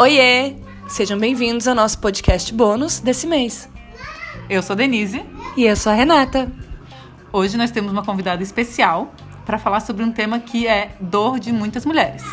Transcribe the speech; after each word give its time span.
Oiê! 0.00 0.56
Sejam 0.88 1.18
bem-vindos 1.18 1.68
ao 1.68 1.74
nosso 1.74 1.98
podcast 1.98 2.52
bônus 2.52 2.98
desse 2.98 3.26
mês. 3.26 3.68
Eu 4.50 4.62
sou 4.62 4.74
Denise. 4.74 5.24
E 5.56 5.64
eu 5.64 5.76
sou 5.76 5.92
a 5.92 5.94
Renata. 5.94 6.50
Hoje 7.32 7.56
nós 7.56 7.70
temos 7.70 7.92
uma 7.92 8.04
convidada 8.04 8.42
especial 8.42 9.14
para 9.46 9.58
falar 9.58 9.80
sobre 9.80 10.02
um 10.02 10.10
tema 10.10 10.40
que 10.40 10.66
é 10.66 10.90
dor 11.00 11.38
de 11.38 11.52
muitas 11.52 11.86
mulheres. 11.86 12.24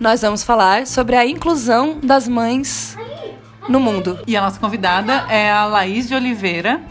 Nós 0.00 0.22
vamos 0.22 0.42
falar 0.42 0.86
sobre 0.86 1.14
a 1.14 1.24
inclusão 1.24 2.00
das 2.02 2.26
mães 2.26 2.96
no 3.68 3.78
mundo. 3.78 4.18
E 4.26 4.36
a 4.36 4.40
nossa 4.40 4.58
convidada 4.58 5.24
é 5.28 5.52
a 5.52 5.66
Laís 5.66 6.08
de 6.08 6.14
Oliveira, 6.14 6.82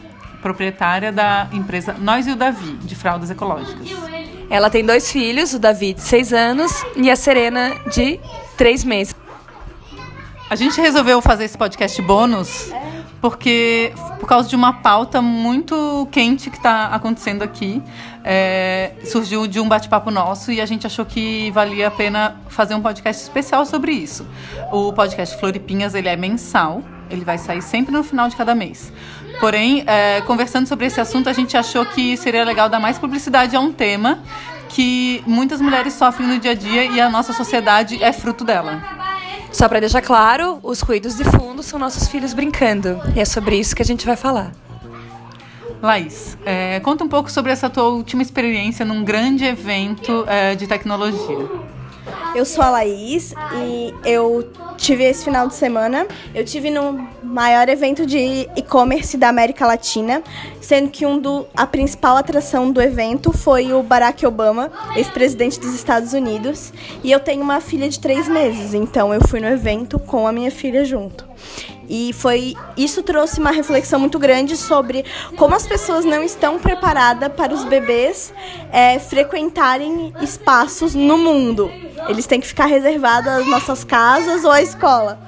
proprietária 0.41 1.11
da 1.11 1.48
empresa 1.52 1.93
Nós 2.00 2.27
e 2.27 2.32
o 2.32 2.36
Davi, 2.36 2.77
de 2.77 2.95
fraldas 2.95 3.30
ecológicas. 3.30 4.12
Ela 4.54 4.70
tem 4.70 4.86
dois 4.86 5.12
filhos, 5.12 5.52
o 5.56 5.58
Davi 5.58 5.96
de 5.96 6.02
6 6.02 6.32
anos 6.32 6.71
e 6.96 7.10
a 7.10 7.16
Serena 7.16 7.71
de 7.92 8.20
3 8.56 8.84
meses. 8.84 9.16
A 10.48 10.56
gente 10.56 10.80
resolveu 10.80 11.20
fazer 11.24 11.46
esse 11.46 11.57
podcast 11.57 12.00
bônus 12.04 12.71
porque 13.20 13.92
por 14.20 14.28
causa 14.28 14.47
de 14.47 14.56
uma 14.56 14.74
pauta 14.74 15.24
muito 15.24 16.08
quente 16.11 16.52
que 16.52 16.58
está 16.58 16.89
acontecendo 16.89 17.42
aqui, 17.42 17.82
é, 18.24 18.92
surgiu 19.06 19.47
de 19.47 19.60
um 19.60 19.68
bate-papo 19.68 20.11
nosso 20.11 20.52
e 20.52 20.61
a 20.61 20.68
gente 20.68 20.86
achou 20.86 21.04
que 21.04 21.50
valia 21.50 21.88
a 21.88 21.92
pena 21.92 22.36
fazer 22.47 22.75
um 22.75 22.82
podcast 22.82 23.24
especial 23.24 23.66
sobre 23.66 23.92
isso. 23.92 24.24
O 24.72 24.94
podcast 24.94 25.36
Floripinhas 25.39 25.96
ele 25.96 26.10
é 26.10 26.16
mensal, 26.16 26.83
ele 27.10 27.25
vai 27.25 27.39
sair 27.39 27.64
sempre 27.64 27.92
no 27.92 28.04
final 28.04 28.30
de 28.30 28.36
cada 28.36 28.54
mês. 28.54 28.94
Porém, 29.39 29.83
é, 29.86 30.21
conversando 30.21 30.68
sobre 30.68 30.86
esse 30.86 31.00
assunto, 31.01 31.29
a 31.29 31.33
gente 31.33 31.57
achou 31.57 31.86
que 31.86 32.16
seria 32.17 32.44
legal 32.44 32.69
dar 32.69 32.80
mais 32.80 32.97
publicidade 32.97 33.55
a 33.55 33.59
um 33.59 33.72
tema 33.72 34.19
que 34.69 35.23
muitas 35.28 35.61
mulheres 35.61 35.94
sofrem 35.94 36.28
no 36.28 36.39
dia 36.39 36.52
a 36.52 36.55
dia 36.55 36.86
e 36.86 37.00
a 37.00 37.09
nossa 37.09 37.31
sociedade 37.33 38.03
é 38.03 38.11
fruto 38.11 38.43
dela. 38.43 38.81
Só 39.52 39.69
para 39.69 39.80
deixar 39.80 40.02
claro, 40.02 40.59
os 40.63 40.81
ruídos 40.81 41.16
de 41.16 41.23
fundo 41.23 41.61
são 41.61 41.77
nossos 41.77 42.08
filhos 42.08 42.33
brincando. 42.33 42.99
E 43.16 43.19
é 43.19 43.25
sobre 43.25 43.55
isso 43.55 43.75
que 43.75 43.83
a 43.83 43.85
gente 43.85 44.05
vai 44.05 44.16
falar. 44.16 44.52
Laís, 45.80 46.38
é, 46.45 46.80
conta 46.80 47.03
um 47.03 47.09
pouco 47.09 47.30
sobre 47.30 47.52
essa 47.52 47.69
tua 47.69 47.89
última 47.89 48.21
experiência 48.21 48.86
num 48.86 49.03
grande 49.03 49.45
evento 49.45 50.25
é, 50.27 50.55
de 50.55 50.65
tecnologia. 50.65 51.47
Eu 52.36 52.45
sou 52.45 52.64
a 52.64 52.69
Laís 52.69 53.33
e 53.56 53.94
eu 54.06 54.52
tive 54.78 55.03
esse 55.03 55.23
final 55.23 55.47
de 55.47 55.53
semana. 55.53 56.08
Eu 56.33 56.44
tive 56.44 56.70
no 56.70 57.08
maior 57.23 57.70
evento 57.70 58.05
de 58.05 58.50
e-commerce 58.55 59.17
da 59.17 59.30
América 59.30 59.66
Latina, 59.66 60.23
sendo 60.59 60.89
que 60.89 61.05
um 61.05 61.20
do, 61.20 61.47
a 61.55 61.66
principal 61.66 62.17
atração 62.17 62.72
do 62.72 62.81
evento 62.81 63.31
foi 63.31 63.73
o 63.73 63.81
Barack 63.81 64.25
Obama, 64.25 64.72
ex-presidente 64.95 65.59
dos 65.59 65.73
Estados 65.73 66.14
Unidos. 66.14 66.73
E 67.03 67.11
eu 67.11 67.20
tenho 67.20 67.42
uma 67.42 67.61
filha 67.61 67.89
de 67.89 68.00
três 68.00 68.27
meses, 68.27 68.73
então 68.73 69.14
eu 69.14 69.22
fui 69.27 69.39
no 69.39 69.48
evento 69.48 69.98
com 70.00 70.27
a 70.27 70.31
minha 70.31 70.52
filha 70.52 70.83
junto. 70.83 71.25
E 71.95 72.11
foi 72.11 72.55
isso 72.75 73.03
trouxe 73.03 73.39
uma 73.39 73.52
reflexão 73.52 73.99
muito 73.99 74.17
grande 74.17 74.58
sobre 74.58 75.05
como 75.38 75.53
as 75.53 75.67
pessoas 75.67 76.03
não 76.03 76.23
estão 76.23 76.58
preparadas 76.58 77.31
para 77.31 77.53
os 77.53 77.63
bebês 77.66 78.33
é, 78.72 78.97
frequentarem 78.97 80.11
espaços 80.19 80.95
no 80.95 81.19
mundo. 81.19 81.71
Eles 82.09 82.25
têm 82.25 82.41
que 82.41 82.47
ficar 82.47 82.66
reservados 82.66 83.31
às 83.31 83.45
nossas 83.45 83.83
casas 83.83 84.44
ou 84.44 84.49
à 84.49 84.59
escola. 84.59 85.19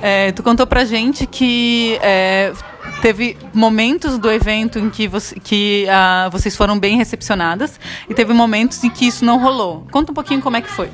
É, 0.00 0.30
tu 0.30 0.44
contou 0.44 0.68
pra 0.68 0.84
gente 0.84 1.26
que 1.26 1.98
é, 2.00 2.52
teve 3.00 3.36
momentos 3.52 4.18
do 4.18 4.30
evento 4.30 4.78
em 4.78 4.90
que, 4.90 5.06
você, 5.06 5.38
que 5.38 5.86
uh, 5.86 6.30
vocês 6.30 6.56
foram 6.56 6.78
bem 6.78 6.96
recepcionadas 6.96 7.78
e 8.08 8.14
teve 8.14 8.32
momentos 8.32 8.82
em 8.82 8.90
que 8.90 9.06
isso 9.06 9.24
não 9.24 9.38
rolou. 9.38 9.86
Conta 9.90 10.12
um 10.12 10.14
pouquinho 10.14 10.42
como 10.42 10.56
é 10.56 10.60
que 10.60 10.70
foi. 10.70 10.90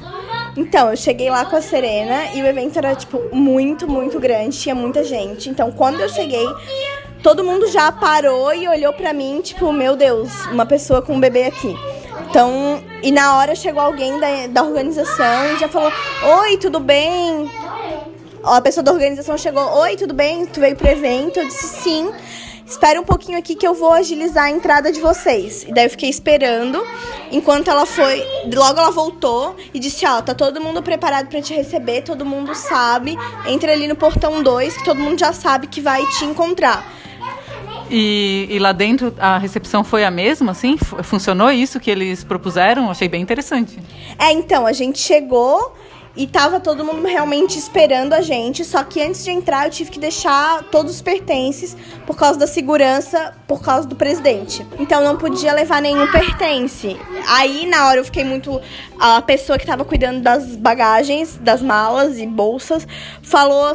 Então, 0.56 0.90
eu 0.90 0.96
cheguei 0.96 1.30
lá 1.30 1.46
com 1.46 1.56
a 1.56 1.62
Serena 1.62 2.34
e 2.34 2.42
o 2.42 2.46
evento 2.46 2.76
era, 2.76 2.94
tipo, 2.94 3.20
muito, 3.32 3.88
muito 3.88 4.20
grande, 4.20 4.58
tinha 4.58 4.74
muita 4.74 5.02
gente. 5.02 5.48
Então, 5.48 5.72
quando 5.72 6.00
eu 6.00 6.08
cheguei, 6.08 6.46
todo 7.22 7.42
mundo 7.42 7.66
já 7.68 7.90
parou 7.90 8.52
e 8.54 8.68
olhou 8.68 8.92
pra 8.92 9.14
mim, 9.14 9.40
tipo, 9.42 9.72
meu 9.72 9.96
Deus, 9.96 10.30
uma 10.46 10.66
pessoa 10.66 11.00
com 11.00 11.14
um 11.14 11.20
bebê 11.20 11.44
aqui. 11.44 11.74
Então, 12.28 12.82
e 13.02 13.10
na 13.10 13.36
hora 13.36 13.54
chegou 13.54 13.82
alguém 13.82 14.18
da, 14.20 14.46
da 14.48 14.62
organização 14.62 15.54
e 15.54 15.58
já 15.58 15.68
falou: 15.68 15.92
Oi, 16.40 16.56
tudo 16.56 16.80
bem? 16.80 17.50
A 18.44 18.60
pessoa 18.60 18.82
da 18.82 18.92
organização 18.92 19.38
chegou: 19.38 19.62
Oi, 19.78 19.96
tudo 19.96 20.12
bem? 20.12 20.46
Tu 20.46 20.58
veio 20.58 20.74
pro 20.74 20.88
evento? 20.88 21.38
Eu 21.38 21.46
disse: 21.46 21.68
Sim. 21.68 22.10
Espera 22.66 23.00
um 23.00 23.04
pouquinho 23.04 23.38
aqui 23.38 23.54
que 23.54 23.66
eu 23.66 23.74
vou 23.74 23.92
agilizar 23.92 24.44
a 24.44 24.50
entrada 24.50 24.90
de 24.90 25.00
vocês. 25.00 25.64
E 25.64 25.72
daí 25.72 25.84
eu 25.84 25.90
fiquei 25.90 26.08
esperando, 26.08 26.82
enquanto 27.30 27.68
ela 27.68 27.84
foi. 27.84 28.24
Logo 28.52 28.80
ela 28.80 28.90
voltou 28.90 29.54
e 29.72 29.78
disse: 29.78 30.04
Ó, 30.06 30.20
tá 30.22 30.34
todo 30.34 30.60
mundo 30.60 30.82
preparado 30.82 31.28
para 31.28 31.40
te 31.40 31.54
receber, 31.54 32.02
todo 32.02 32.24
mundo 32.24 32.54
sabe. 32.54 33.16
Entra 33.46 33.72
ali 33.72 33.86
no 33.86 33.94
portão 33.94 34.42
2, 34.42 34.76
que 34.78 34.84
todo 34.84 34.98
mundo 34.98 35.20
já 35.20 35.32
sabe 35.32 35.68
que 35.68 35.80
vai 35.80 36.04
te 36.06 36.24
encontrar. 36.24 36.84
E, 37.90 38.46
e, 38.48 38.58
lá 38.58 38.72
dentro 38.72 39.14
a 39.18 39.36
recepção 39.36 39.84
foi 39.84 40.02
a 40.02 40.10
mesma, 40.10 40.52
assim? 40.52 40.78
Funcionou 40.78 41.50
isso 41.50 41.78
que 41.78 41.90
eles 41.90 42.24
propuseram? 42.24 42.90
Achei 42.90 43.06
bem 43.06 43.20
interessante. 43.20 43.78
É, 44.18 44.32
então, 44.32 44.66
a 44.66 44.72
gente 44.72 44.98
chegou 44.98 45.74
e 46.16 46.26
tava 46.26 46.60
todo 46.60 46.84
mundo 46.84 47.06
realmente 47.06 47.58
esperando 47.58 48.12
a 48.12 48.20
gente. 48.20 48.64
Só 48.64 48.84
que 48.84 49.00
antes 49.00 49.24
de 49.24 49.30
entrar 49.30 49.66
eu 49.66 49.70
tive 49.70 49.90
que 49.90 49.98
deixar 49.98 50.64
todos 50.64 50.94
os 50.94 51.02
pertences 51.02 51.76
por 52.06 52.16
causa 52.16 52.38
da 52.38 52.46
segurança, 52.46 53.34
por 53.46 53.62
causa 53.62 53.86
do 53.86 53.96
presidente. 53.96 54.66
Então 54.78 55.02
não 55.02 55.16
podia 55.16 55.52
levar 55.52 55.80
nenhum 55.80 56.10
pertence. 56.10 56.96
Aí 57.28 57.66
na 57.66 57.86
hora 57.88 58.00
eu 58.00 58.04
fiquei 58.04 58.24
muito. 58.24 58.60
A 58.98 59.20
pessoa 59.22 59.58
que 59.58 59.66
tava 59.66 59.84
cuidando 59.84 60.20
das 60.20 60.54
bagagens, 60.56 61.36
das 61.36 61.60
malas 61.60 62.18
e 62.18 62.26
bolsas, 62.26 62.86
falou 63.22 63.74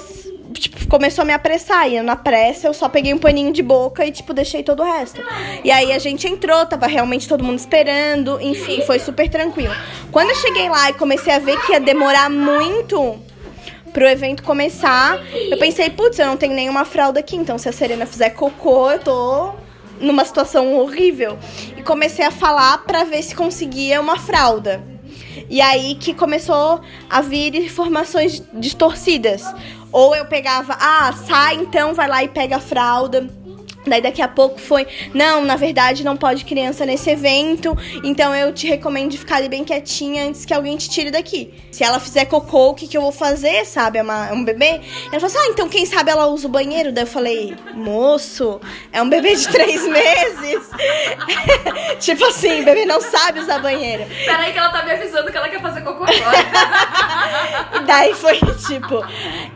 tipo, 0.53 0.87
começou 0.87 1.21
a 1.23 1.25
me 1.25 1.33
apressar. 1.33 1.89
E 1.91 2.01
na 2.01 2.15
pressa 2.15 2.67
eu 2.67 2.73
só 2.73 2.89
peguei 2.89 3.13
um 3.13 3.17
paninho 3.17 3.51
de 3.51 3.61
boca 3.61 4.05
e, 4.05 4.11
tipo, 4.11 4.33
deixei 4.33 4.63
todo 4.63 4.81
o 4.81 4.85
resto. 4.85 5.21
E 5.63 5.71
aí 5.71 5.91
a 5.91 5.99
gente 5.99 6.27
entrou, 6.27 6.65
tava 6.65 6.87
realmente 6.87 7.27
todo 7.27 7.43
mundo 7.43 7.59
esperando. 7.59 8.39
Enfim, 8.41 8.81
foi 8.81 8.99
super 8.99 9.29
tranquilo. 9.29 9.73
Quando 10.11 10.29
eu 10.29 10.35
cheguei 10.35 10.69
lá 10.69 10.89
e 10.89 10.93
comecei 10.93 11.33
a 11.33 11.39
ver 11.39 11.59
que 11.61 11.73
ia 11.73 11.79
demorar 11.79 12.29
muito 12.29 13.19
pro 13.93 14.07
evento 14.07 14.43
começar, 14.43 15.19
eu 15.49 15.57
pensei, 15.57 15.89
putz, 15.89 16.19
eu 16.19 16.27
não 16.27 16.37
tenho 16.37 16.53
nenhuma 16.53 16.85
fralda 16.85 17.19
aqui, 17.19 17.35
então 17.35 17.57
se 17.57 17.67
a 17.67 17.71
Serena 17.71 18.05
fizer 18.05 18.29
cocô, 18.31 18.91
eu 18.91 18.99
tô 18.99 19.53
numa 19.99 20.23
situação 20.23 20.75
horrível. 20.75 21.37
E 21.75 21.81
comecei 21.81 22.25
a 22.25 22.31
falar 22.31 22.79
para 22.79 23.03
ver 23.03 23.21
se 23.21 23.35
conseguia 23.35 23.99
uma 23.99 24.17
fralda. 24.17 24.81
E 25.49 25.61
aí 25.61 25.95
que 25.95 26.13
começou 26.13 26.81
a 27.09 27.21
vir 27.21 27.55
informações 27.55 28.43
distorcidas. 28.53 29.43
Ou 29.91 30.15
eu 30.15 30.25
pegava, 30.25 30.75
ah, 30.79 31.13
sai 31.25 31.55
então, 31.55 31.93
vai 31.93 32.07
lá 32.07 32.23
e 32.23 32.27
pega 32.27 32.57
a 32.57 32.61
fralda. 32.61 33.27
Daí 33.87 34.01
daqui 34.01 34.21
a 34.21 34.27
pouco 34.27 34.59
foi, 34.59 34.87
não, 35.13 35.43
na 35.43 35.55
verdade 35.55 36.03
não 36.03 36.17
pode 36.17 36.45
criança 36.45 36.85
nesse 36.85 37.09
evento, 37.09 37.77
então 38.03 38.33
eu 38.35 38.53
te 38.53 38.67
recomendo 38.67 39.11
de 39.11 39.17
ficar 39.17 39.37
ali 39.37 39.49
bem 39.49 39.63
quietinha 39.63 40.25
antes 40.25 40.45
que 40.45 40.53
alguém 40.53 40.77
te 40.77 40.89
tire 40.89 41.11
daqui. 41.11 41.53
Se 41.71 41.83
ela 41.83 41.99
fizer 41.99 42.25
cocô, 42.25 42.69
o 42.69 42.73
que, 42.73 42.87
que 42.87 42.97
eu 42.97 43.01
vou 43.01 43.11
fazer, 43.11 43.65
sabe? 43.65 43.99
É, 43.99 44.01
uma, 44.01 44.27
é 44.29 44.33
um 44.33 44.43
bebê. 44.43 44.81
Ela 45.11 45.19
falou 45.19 45.25
assim, 45.27 45.37
ah, 45.37 45.47
então 45.49 45.69
quem 45.69 45.85
sabe 45.85 46.09
ela 46.09 46.27
usa 46.27 46.47
o 46.47 46.49
banheiro? 46.49 46.91
Daí 46.91 47.03
eu 47.03 47.07
falei, 47.07 47.55
moço, 47.73 48.59
é 48.91 49.01
um 49.01 49.09
bebê 49.09 49.35
de 49.35 49.47
três 49.49 49.87
meses. 49.87 50.69
tipo 51.99 52.25
assim, 52.25 52.63
bebê 52.63 52.85
não 52.85 53.01
sabe 53.01 53.39
usar 53.39 53.59
banheiro. 53.59 54.05
Peraí 54.25 54.51
que 54.51 54.57
ela 54.57 54.69
tá 54.69 54.83
me 54.83 54.91
avisando 54.91 55.31
que 55.31 55.37
ela 55.37 55.49
quer 55.49 55.61
fazer 55.61 55.81
cocô 55.81 56.03
agora. 56.03 57.79
e 57.81 57.83
daí 57.85 58.13
foi 58.13 58.39
tipo, 58.67 59.03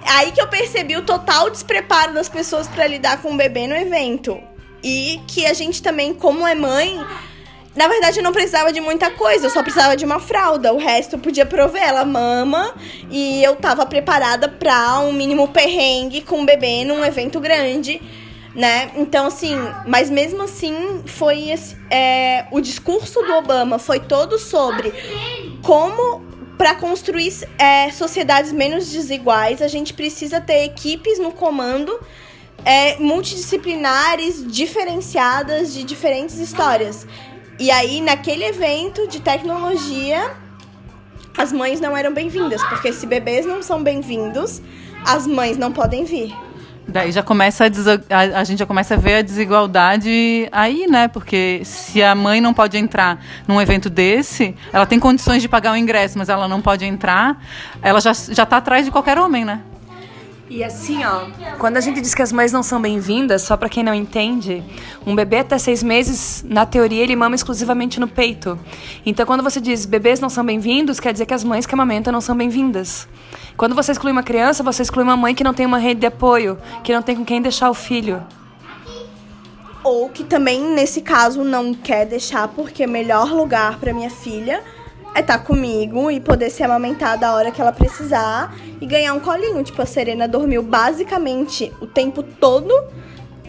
aí 0.05 0.31
que 0.31 0.41
eu 0.41 0.47
percebi 0.47 0.95
o 0.95 1.01
total 1.01 1.49
despreparo 1.49 2.13
das 2.13 2.29
pessoas 2.29 2.67
para 2.67 2.85
lidar 2.87 3.21
com 3.21 3.33
o 3.33 3.37
bebê 3.37 3.67
no 3.67 3.75
evento 3.75 4.20
muito. 4.21 4.39
E 4.83 5.19
que 5.27 5.45
a 5.45 5.53
gente 5.53 5.81
também, 5.81 6.13
como 6.13 6.47
é 6.47 6.55
mãe, 6.55 6.99
na 7.75 7.87
verdade 7.87 8.21
não 8.21 8.31
precisava 8.31 8.71
de 8.73 8.81
muita 8.81 9.11
coisa, 9.11 9.45
eu 9.45 9.49
só 9.49 9.61
precisava 9.61 9.95
de 9.95 10.05
uma 10.05 10.19
fralda. 10.19 10.73
O 10.73 10.77
resto 10.77 11.15
eu 11.15 11.19
podia 11.19 11.45
prover. 11.45 11.83
Ela 11.83 12.05
mama 12.05 12.73
e 13.09 13.43
eu 13.43 13.55
tava 13.55 13.85
preparada 13.85 14.47
pra 14.47 14.99
um 14.99 15.13
mínimo 15.13 15.47
perrengue 15.47 16.21
com 16.21 16.41
o 16.41 16.45
bebê 16.45 16.83
num 16.83 17.03
evento 17.03 17.39
grande. 17.39 18.01
Né? 18.53 18.91
Então, 18.95 19.27
assim, 19.27 19.55
mas 19.87 20.09
mesmo 20.09 20.43
assim, 20.43 21.03
foi 21.05 21.51
esse, 21.51 21.77
é, 21.89 22.47
o 22.51 22.59
discurso 22.59 23.21
do 23.21 23.33
Obama 23.35 23.79
foi 23.79 23.97
todo 24.01 24.37
sobre 24.37 24.91
como 25.61 26.21
para 26.57 26.75
construir 26.75 27.33
é, 27.57 27.89
sociedades 27.91 28.51
menos 28.51 28.91
desiguais, 28.91 29.61
a 29.61 29.69
gente 29.69 29.93
precisa 29.93 30.41
ter 30.41 30.65
equipes 30.65 31.17
no 31.17 31.31
comando 31.31 31.97
é, 32.65 32.97
multidisciplinares, 32.97 34.45
diferenciadas 34.45 35.73
de 35.73 35.83
diferentes 35.83 36.37
histórias. 36.37 37.07
E 37.59 37.69
aí, 37.69 38.01
naquele 38.01 38.45
evento 38.45 39.07
de 39.07 39.19
tecnologia, 39.19 40.31
as 41.37 41.51
mães 41.51 41.79
não 41.79 41.95
eram 41.95 42.13
bem-vindas, 42.13 42.63
porque 42.63 42.91
se 42.91 43.05
bebês 43.05 43.45
não 43.45 43.61
são 43.61 43.81
bem-vindos, 43.81 44.61
as 45.05 45.25
mães 45.25 45.57
não 45.57 45.71
podem 45.71 46.03
vir. 46.03 46.33
Daí 46.87 47.11
já 47.11 47.23
começa 47.23 47.65
a, 47.65 47.67
a, 48.15 48.39
a, 48.39 48.43
gente 48.43 48.59
já 48.59 48.65
começa 48.65 48.95
a 48.95 48.97
ver 48.97 49.17
a 49.17 49.21
desigualdade 49.21 50.49
aí, 50.51 50.87
né? 50.87 51.07
Porque 51.07 51.61
se 51.63 52.01
a 52.01 52.13
mãe 52.15 52.41
não 52.41 52.53
pode 52.53 52.77
entrar 52.77 53.23
num 53.47 53.61
evento 53.61 53.89
desse, 53.89 54.55
ela 54.73 54.85
tem 54.85 54.99
condições 54.99 55.41
de 55.41 55.47
pagar 55.47 55.73
o 55.73 55.77
ingresso, 55.77 56.17
mas 56.17 56.27
ela 56.27 56.47
não 56.47 56.61
pode 56.61 56.83
entrar, 56.83 57.41
ela 57.81 58.01
já, 58.01 58.11
já 58.13 58.45
tá 58.45 58.57
atrás 58.57 58.83
de 58.83 58.91
qualquer 58.91 59.17
homem, 59.17 59.45
né? 59.45 59.61
E 60.53 60.65
assim, 60.65 61.01
ó, 61.05 61.27
quando 61.57 61.77
a 61.77 61.79
gente 61.79 62.01
diz 62.01 62.13
que 62.13 62.21
as 62.21 62.33
mães 62.33 62.51
não 62.51 62.61
são 62.61 62.81
bem-vindas, 62.81 63.41
só 63.41 63.55
para 63.55 63.69
quem 63.69 63.85
não 63.85 63.93
entende, 63.93 64.61
um 65.07 65.15
bebê 65.15 65.37
até 65.37 65.57
seis 65.57 65.81
meses, 65.81 66.43
na 66.45 66.65
teoria, 66.65 67.01
ele 67.01 67.15
mama 67.15 67.33
exclusivamente 67.35 68.01
no 68.01 68.07
peito. 68.07 68.59
Então, 69.05 69.25
quando 69.25 69.43
você 69.43 69.61
diz 69.61 69.85
bebês 69.85 70.19
não 70.19 70.27
são 70.27 70.45
bem-vindos, 70.45 70.99
quer 70.99 71.13
dizer 71.13 71.25
que 71.25 71.33
as 71.33 71.45
mães 71.45 71.65
que 71.65 71.73
amamentam 71.73 72.11
não 72.11 72.19
são 72.19 72.35
bem-vindas. 72.35 73.07
Quando 73.55 73.73
você 73.73 73.93
exclui 73.93 74.11
uma 74.11 74.23
criança, 74.23 74.61
você 74.61 74.81
exclui 74.81 75.05
uma 75.05 75.15
mãe 75.15 75.33
que 75.33 75.41
não 75.41 75.53
tem 75.53 75.65
uma 75.65 75.77
rede 75.77 76.01
de 76.01 76.07
apoio, 76.07 76.57
que 76.83 76.93
não 76.93 77.01
tem 77.01 77.15
com 77.15 77.23
quem 77.23 77.41
deixar 77.41 77.69
o 77.69 77.73
filho. 77.73 78.21
Ou 79.85 80.09
que 80.09 80.25
também, 80.25 80.61
nesse 80.61 80.99
caso, 80.99 81.45
não 81.45 81.73
quer 81.73 82.05
deixar 82.05 82.49
porque 82.49 82.83
é 82.83 82.87
melhor 82.87 83.31
lugar 83.31 83.79
para 83.79 83.93
minha 83.93 84.09
filha 84.09 84.61
é 85.13 85.19
estar 85.19 85.37
tá 85.37 85.43
comigo 85.43 86.09
e 86.09 86.19
poder 86.19 86.49
ser 86.49 86.63
amamentada 86.63 87.27
a 87.27 87.33
hora 87.33 87.51
que 87.51 87.61
ela 87.61 87.71
precisar 87.71 88.55
e 88.79 88.85
ganhar 88.85 89.13
um 89.13 89.19
colinho. 89.19 89.63
Tipo, 89.63 89.81
a 89.81 89.85
Serena 89.85 90.27
dormiu 90.27 90.63
basicamente 90.63 91.71
o 91.81 91.87
tempo 91.87 92.23
todo 92.23 92.73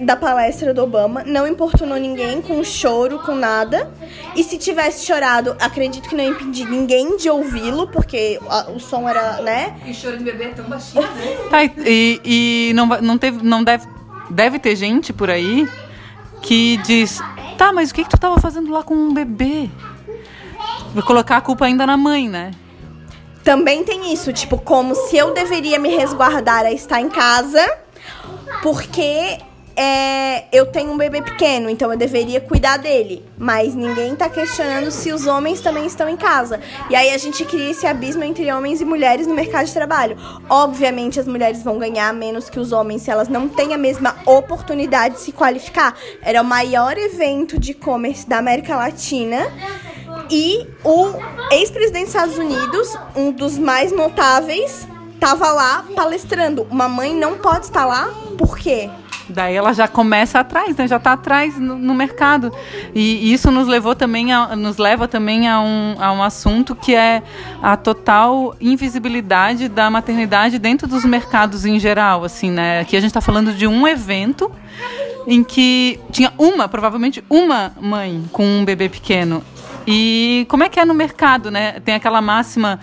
da 0.00 0.17
palestra 0.17 0.73
do 0.75 0.82
Obama, 0.82 1.23
não 1.25 1.47
importunou 1.47 1.99
ninguém 1.99 2.41
com 2.41 2.62
choro, 2.64 3.19
com 3.20 3.35
nada. 3.35 3.91
E 4.35 4.43
se 4.43 4.59
tivesse 4.59 5.06
chorado, 5.06 5.56
acredito 5.61 6.09
que 6.09 6.14
não 6.14 6.25
impedi 6.25 6.64
ninguém 6.64 7.17
de 7.17 7.31
ouvi-lo, 7.31 7.87
porque 7.88 8.38
a, 8.49 8.70
o 8.70 8.81
som 8.81 9.08
era, 9.08 9.41
né? 9.43 9.76
E 9.87 9.94
choro 9.94 10.19
de 10.19 10.25
bebê 10.25 10.44
é 10.44 10.49
tão 10.49 10.65
baixinho, 10.65 11.03
né? 11.03 11.37
Tá, 11.50 11.65
e, 11.65 12.20
e 12.25 12.73
não, 12.75 12.87
não, 12.87 13.19
teve, 13.19 13.44
não 13.44 13.62
deve, 13.62 13.87
deve 14.31 14.58
ter 14.58 14.75
gente 14.76 15.12
por 15.12 15.31
aí 15.31 15.69
que 16.41 16.79
diz: 16.79 17.20
tá, 17.56 17.73
mas 17.73 17.91
o 17.91 17.94
que, 17.94 18.05
que 18.05 18.11
tu 18.11 18.19
tava 18.19 18.41
fazendo 18.41 18.70
lá 18.73 18.82
com 18.82 18.94
um 18.94 19.15
bebê? 19.15 19.70
Vou 20.94 21.03
colocar 21.03 21.39
a 21.39 21.41
culpa 21.41 21.65
ainda 21.65 21.87
na 21.87 21.97
mãe, 21.97 22.29
né? 22.29 22.50
Também 23.43 23.83
tem 23.83 24.12
isso, 24.12 24.33
tipo, 24.33 24.59
como 24.59 24.94
se 24.94 25.17
eu 25.17 25.33
deveria 25.33 25.79
me 25.79 25.89
resguardar 25.89 26.65
a 26.65 26.73
estar 26.73 27.00
em 27.00 27.09
casa, 27.09 27.61
porque 28.62 29.39
é, 29.75 30.44
eu 30.53 30.67
tenho 30.67 30.93
um 30.93 30.97
bebê 30.97 31.23
pequeno, 31.23 31.71
então 31.71 31.91
eu 31.91 31.99
deveria 31.99 32.41
cuidar 32.41 32.77
dele. 32.77 33.25
Mas 33.39 33.75
ninguém 33.75 34.15
tá 34.15 34.29
questionando 34.29 34.91
se 34.91 35.12
os 35.12 35.27
homens 35.27 35.61
também 35.61 35.87
estão 35.87 36.09
em 36.09 36.17
casa. 36.17 36.61
E 36.91 36.94
aí 36.94 37.11
a 37.11 37.19
gente 37.19 37.44
cria 37.44 37.71
esse 37.71 37.87
abismo 37.87 38.23
entre 38.23 38.53
homens 38.53 38.81
e 38.81 38.85
mulheres 38.85 39.27
no 39.27 39.35
mercado 39.35 39.67
de 39.67 39.73
trabalho. 39.73 40.17
Obviamente 40.49 41.19
as 41.19 41.27
mulheres 41.27 41.62
vão 41.62 41.79
ganhar 41.79 42.12
menos 42.12 42.50
que 42.50 42.61
os 42.61 42.71
homens 42.71 43.03
se 43.03 43.11
elas 43.11 43.29
não 43.29 43.49
têm 43.49 43.73
a 43.73 43.79
mesma 43.79 44.17
oportunidade 44.27 45.15
de 45.15 45.21
se 45.23 45.33
qualificar. 45.33 45.97
Era 46.21 46.43
o 46.43 46.44
maior 46.44 46.97
evento 46.99 47.59
de 47.59 47.73
e-commerce 47.73 48.29
da 48.29 48.39
América 48.39 48.77
Latina. 48.77 49.50
E 50.32 50.67
o 50.82 51.12
ex-presidente 51.50 52.06
dos 52.06 52.14
Estados 52.14 52.38
Unidos, 52.38 52.96
um 53.14 53.31
dos 53.31 53.58
mais 53.58 53.93
notáveis, 53.93 54.88
estava 55.12 55.52
lá 55.52 55.84
palestrando. 55.94 56.67
Uma 56.70 56.88
mãe 56.88 57.14
não 57.14 57.37
pode 57.37 57.67
estar 57.67 57.84
lá, 57.84 58.08
por 58.38 58.56
quê? 58.56 58.88
Daí 59.29 59.55
ela 59.55 59.75
já 59.75 59.87
começa 59.87 60.40
atrás, 60.40 60.75
né? 60.75 60.88
já 60.88 60.96
está 60.96 61.12
atrás 61.12 61.58
no, 61.58 61.76
no, 61.76 61.93
mercado. 61.93 62.50
E 62.94 63.31
isso 63.31 63.50
nos 63.50 63.69
levou 63.69 63.94
também 63.94 64.32
a, 64.32 64.56
nos 64.56 64.79
leva 64.79 65.06
também 65.06 65.49
a 65.49 65.61
um, 65.61 65.96
a 65.99 66.11
um 66.12 66.23
assunto 66.23 66.75
que 66.75 66.94
é 66.94 67.23
a 67.62 67.76
total 67.76 68.56
invisibilidade 68.58 69.69
da 69.69 69.90
maternidade 69.90 70.58
dentro 70.58 70.88
dos 70.88 71.05
mercados 71.05 71.67
em 71.67 71.79
geral. 71.79 72.25
Assim, 72.25 72.50
né? 72.50 72.81
Aqui 72.81 72.96
a 72.96 73.00
gente 73.00 73.11
está 73.11 73.20
falando 73.20 73.52
de 73.52 73.67
um 73.67 73.87
evento 73.87 74.50
em 75.26 75.44
que 75.44 76.00
tinha 76.11 76.32
uma, 76.38 76.69
provavelmente 76.69 77.23
uma 77.29 77.73
mãe 77.79 78.25
com 78.32 78.44
um 78.44 78.64
bebê 78.64 78.88
pequeno. 78.88 79.44
E 79.87 80.46
como 80.49 80.64
é 80.64 80.69
que 80.69 80.79
é 80.79 80.84
no 80.84 80.94
mercado, 80.94 81.50
né? 81.50 81.81
Tem 81.81 81.94
aquela 81.94 82.20
máxima 82.20 82.79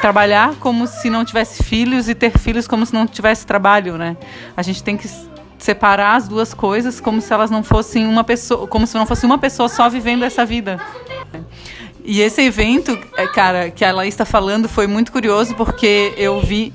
trabalhar 0.00 0.54
como 0.60 0.86
se 0.86 1.08
não 1.08 1.24
tivesse 1.24 1.62
filhos 1.62 2.08
e 2.08 2.14
ter 2.14 2.38
filhos 2.38 2.68
como 2.68 2.84
se 2.84 2.92
não 2.92 3.06
tivesse 3.06 3.46
trabalho, 3.46 3.96
né? 3.96 4.16
A 4.56 4.62
gente 4.62 4.82
tem 4.82 4.96
que 4.96 5.08
separar 5.58 6.16
as 6.16 6.28
duas 6.28 6.52
coisas 6.52 7.00
como 7.00 7.20
se 7.20 7.32
elas 7.32 7.50
não 7.50 7.62
fossem 7.62 8.06
uma 8.06 8.22
pessoa, 8.22 8.66
como 8.66 8.86
se 8.86 8.94
não 8.96 9.06
fosse 9.06 9.24
uma 9.24 9.38
pessoa 9.38 9.68
só 9.68 9.88
vivendo 9.88 10.24
essa 10.24 10.44
vida. 10.44 10.78
E 12.04 12.20
esse 12.20 12.42
evento, 12.42 12.96
é, 13.16 13.26
cara, 13.26 13.70
que 13.70 13.84
a 13.84 13.92
Laís 13.92 14.14
está 14.14 14.24
falando 14.24 14.68
foi 14.68 14.86
muito 14.86 15.10
curioso 15.10 15.54
porque 15.54 16.14
eu 16.16 16.40
vi 16.40 16.72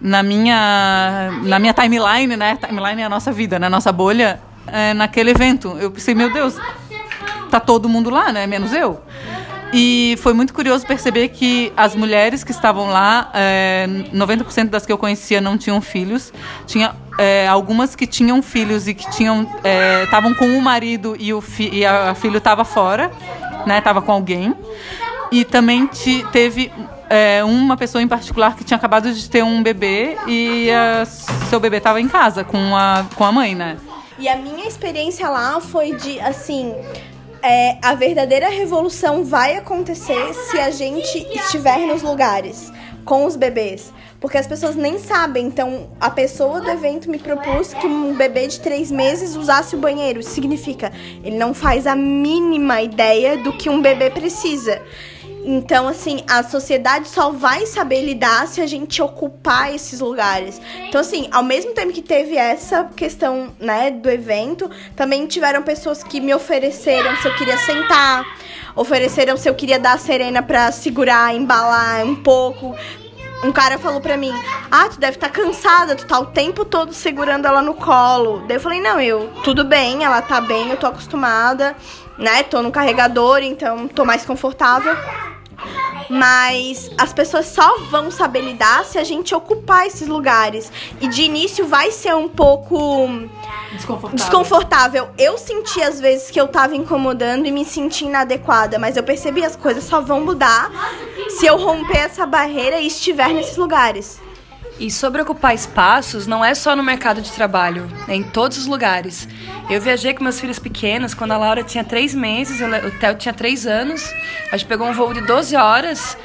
na 0.00 0.22
minha 0.22 1.30
na 1.42 1.58
minha 1.58 1.74
timeline, 1.74 2.36
né? 2.36 2.56
Timeline 2.56 3.02
é 3.02 3.04
a 3.04 3.08
nossa 3.08 3.32
vida, 3.32 3.58
né? 3.58 3.68
Nossa 3.68 3.92
bolha 3.92 4.40
é, 4.66 4.94
naquele 4.94 5.30
evento. 5.30 5.76
Eu 5.78 5.90
pensei, 5.90 6.14
meu 6.14 6.32
Deus, 6.32 6.56
tá 7.48 7.60
todo 7.60 7.88
mundo 7.88 8.10
lá, 8.10 8.32
né? 8.32 8.46
Menos 8.46 8.72
eu. 8.72 9.00
E 9.72 10.16
foi 10.22 10.32
muito 10.32 10.54
curioso 10.54 10.86
perceber 10.86 11.28
que 11.28 11.72
as 11.76 11.94
mulheres 11.94 12.42
que 12.42 12.50
estavam 12.50 12.88
lá, 12.88 13.30
é, 13.34 13.86
90% 14.14 14.70
das 14.70 14.86
que 14.86 14.92
eu 14.92 14.96
conhecia 14.96 15.40
não 15.40 15.58
tinham 15.58 15.80
filhos. 15.80 16.32
Tinha 16.66 16.94
é, 17.18 17.46
algumas 17.46 17.94
que 17.94 18.06
tinham 18.06 18.40
filhos 18.40 18.88
e 18.88 18.94
que 18.94 19.10
tinham 19.10 19.46
estavam 20.04 20.32
é, 20.32 20.34
com 20.34 20.46
o 20.56 20.62
marido 20.62 21.14
e 21.18 21.34
o 21.34 21.40
fi, 21.40 21.68
e 21.70 21.84
a, 21.84 22.10
a 22.10 22.14
filho 22.14 22.38
estava 22.38 22.64
fora, 22.64 23.10
né? 23.66 23.80
Tava 23.80 24.00
com 24.00 24.10
alguém. 24.10 24.54
E 25.30 25.44
também 25.44 25.86
te, 25.86 26.24
teve 26.32 26.72
uma 27.46 27.74
pessoa 27.76 28.02
em 28.02 28.08
particular 28.08 28.54
que 28.54 28.64
tinha 28.64 28.76
acabado 28.76 29.12
de 29.12 29.30
ter 29.30 29.42
um 29.42 29.62
bebê 29.62 30.16
e 30.26 30.70
a, 30.70 31.04
seu 31.48 31.60
bebê 31.60 31.78
estava 31.78 32.00
em 32.00 32.08
casa 32.08 32.44
com 32.44 32.76
a, 32.76 33.04
com 33.14 33.24
a 33.24 33.32
mãe, 33.32 33.54
né? 33.54 33.78
E 34.18 34.28
a 34.28 34.36
minha 34.36 34.66
experiência 34.66 35.28
lá 35.28 35.60
foi 35.60 35.94
de, 35.94 36.18
assim, 36.20 36.74
é, 37.42 37.78
a 37.82 37.94
verdadeira 37.94 38.48
revolução 38.48 39.24
vai 39.24 39.56
acontecer 39.56 40.34
se 40.34 40.58
a 40.58 40.70
gente 40.70 41.18
estiver 41.34 41.86
nos 41.86 42.02
lugares 42.02 42.72
com 43.04 43.24
os 43.24 43.36
bebês. 43.36 43.92
Porque 44.20 44.36
as 44.36 44.46
pessoas 44.46 44.74
nem 44.74 44.98
sabem. 44.98 45.46
Então, 45.46 45.90
a 46.00 46.10
pessoa 46.10 46.60
do 46.60 46.70
evento 46.70 47.10
me 47.10 47.18
propôs 47.18 47.72
que 47.72 47.86
um 47.86 48.14
bebê 48.14 48.46
de 48.48 48.60
três 48.60 48.90
meses 48.90 49.36
usasse 49.36 49.76
o 49.76 49.78
banheiro. 49.78 50.22
Significa, 50.22 50.92
ele 51.22 51.36
não 51.36 51.54
faz 51.54 51.86
a 51.86 51.94
mínima 51.94 52.82
ideia 52.82 53.36
do 53.38 53.52
que 53.52 53.70
um 53.70 53.80
bebê 53.80 54.10
precisa. 54.10 54.82
Então, 55.50 55.88
assim, 55.88 56.22
a 56.28 56.42
sociedade 56.42 57.08
só 57.08 57.30
vai 57.30 57.64
saber 57.64 58.02
lidar 58.02 58.46
se 58.46 58.60
a 58.60 58.66
gente 58.66 59.00
ocupar 59.00 59.74
esses 59.74 59.98
lugares. 59.98 60.60
Então, 60.86 61.00
assim, 61.00 61.26
ao 61.32 61.42
mesmo 61.42 61.72
tempo 61.72 61.90
que 61.90 62.02
teve 62.02 62.36
essa 62.36 62.84
questão, 62.94 63.50
né, 63.58 63.90
do 63.90 64.10
evento, 64.10 64.70
também 64.94 65.26
tiveram 65.26 65.62
pessoas 65.62 66.04
que 66.04 66.20
me 66.20 66.34
ofereceram 66.34 67.16
se 67.16 67.26
eu 67.26 67.34
queria 67.34 67.56
sentar, 67.56 68.26
ofereceram 68.76 69.38
se 69.38 69.48
eu 69.48 69.54
queria 69.54 69.78
dar 69.78 69.94
a 69.94 69.98
serena 69.98 70.42
pra 70.42 70.70
segurar, 70.70 71.34
embalar 71.34 72.04
um 72.04 72.16
pouco. 72.16 72.76
Um 73.42 73.50
cara 73.50 73.78
falou 73.78 74.02
pra 74.02 74.18
mim: 74.18 74.34
Ah, 74.70 74.90
tu 74.90 75.00
deve 75.00 75.16
estar 75.16 75.30
tá 75.30 75.32
cansada, 75.32 75.96
tu 75.96 76.06
tá 76.06 76.18
o 76.20 76.26
tempo 76.26 76.62
todo 76.62 76.92
segurando 76.92 77.46
ela 77.46 77.62
no 77.62 77.72
colo. 77.72 78.44
Daí 78.46 78.58
eu 78.58 78.60
falei: 78.60 78.82
Não, 78.82 79.00
eu, 79.00 79.30
tudo 79.44 79.64
bem, 79.64 80.04
ela 80.04 80.20
tá 80.20 80.42
bem, 80.42 80.68
eu 80.68 80.76
tô 80.76 80.86
acostumada, 80.86 81.74
né? 82.18 82.42
Tô 82.42 82.60
no 82.60 82.70
carregador, 82.70 83.38
então 83.38 83.88
tô 83.88 84.04
mais 84.04 84.26
confortável. 84.26 84.94
Mas 86.08 86.90
as 86.96 87.12
pessoas 87.12 87.46
só 87.46 87.80
vão 87.90 88.10
saber 88.10 88.40
lidar 88.40 88.84
se 88.84 88.98
a 88.98 89.04
gente 89.04 89.34
ocupar 89.34 89.86
esses 89.86 90.08
lugares. 90.08 90.72
E 91.00 91.08
de 91.08 91.22
início 91.22 91.66
vai 91.66 91.90
ser 91.90 92.14
um 92.14 92.28
pouco 92.28 93.08
desconfortável. 93.72 94.16
desconfortável. 94.16 95.08
Eu 95.18 95.36
senti 95.36 95.82
às 95.82 96.00
vezes 96.00 96.30
que 96.30 96.40
eu 96.40 96.48
tava 96.48 96.74
incomodando 96.74 97.46
e 97.46 97.52
me 97.52 97.64
senti 97.64 98.06
inadequada, 98.06 98.78
mas 98.78 98.96
eu 98.96 99.02
percebi 99.02 99.44
as 99.44 99.56
coisas 99.56 99.84
só 99.84 100.00
vão 100.00 100.20
mudar 100.20 100.70
se 101.28 101.46
eu 101.46 101.56
romper 101.56 101.98
essa 101.98 102.24
barreira 102.24 102.80
e 102.80 102.86
estiver 102.86 103.28
nesses 103.28 103.56
lugares. 103.56 104.20
E 104.78 104.90
sobre 104.90 105.20
ocupar 105.20 105.54
espaços, 105.54 106.26
não 106.26 106.44
é 106.44 106.54
só 106.54 106.76
no 106.76 106.84
mercado 106.84 107.20
de 107.20 107.32
trabalho, 107.32 107.90
é 108.06 108.14
em 108.14 108.22
todos 108.22 108.58
os 108.58 108.66
lugares. 108.66 109.28
Eu 109.68 109.80
viajei 109.80 110.14
com 110.14 110.22
meus 110.22 110.38
filhos 110.38 110.58
pequenos 110.58 111.14
quando 111.14 111.32
a 111.32 111.36
Laura 111.36 111.64
tinha 111.64 111.82
três 111.82 112.14
meses, 112.14 112.60
o 112.60 112.90
Theo 112.98 113.16
tinha 113.16 113.34
três 113.34 113.66
anos. 113.66 114.08
A 114.52 114.56
gente 114.56 114.68
pegou 114.68 114.86
um 114.86 114.92
voo 114.92 115.12
de 115.12 115.20
12 115.20 115.56
horas 115.56 116.16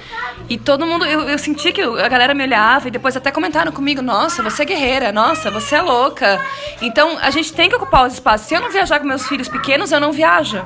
e 0.49 0.57
todo 0.57 0.85
mundo, 0.85 1.05
eu, 1.05 1.21
eu 1.21 1.37
senti 1.37 1.71
que 1.71 1.81
a 1.81 2.07
galera 2.07 2.33
me 2.33 2.43
olhava 2.43 2.87
e 2.87 2.91
depois 2.91 3.15
até 3.15 3.31
comentaram 3.31 3.71
comigo: 3.71 4.01
Nossa, 4.01 4.43
você 4.43 4.63
é 4.63 4.65
guerreira, 4.65 5.11
nossa, 5.11 5.49
você 5.49 5.75
é 5.75 5.81
louca. 5.81 6.39
Então 6.81 7.17
a 7.21 7.29
gente 7.31 7.53
tem 7.53 7.69
que 7.69 7.75
ocupar 7.75 8.05
os 8.05 8.13
espaços. 8.13 8.47
Se 8.47 8.53
eu 8.53 8.61
não 8.61 8.71
viajar 8.71 8.99
com 8.99 9.05
meus 9.05 9.27
filhos 9.27 9.47
pequenos, 9.47 9.91
eu 9.91 9.99
não 9.99 10.11
viajo. 10.11 10.61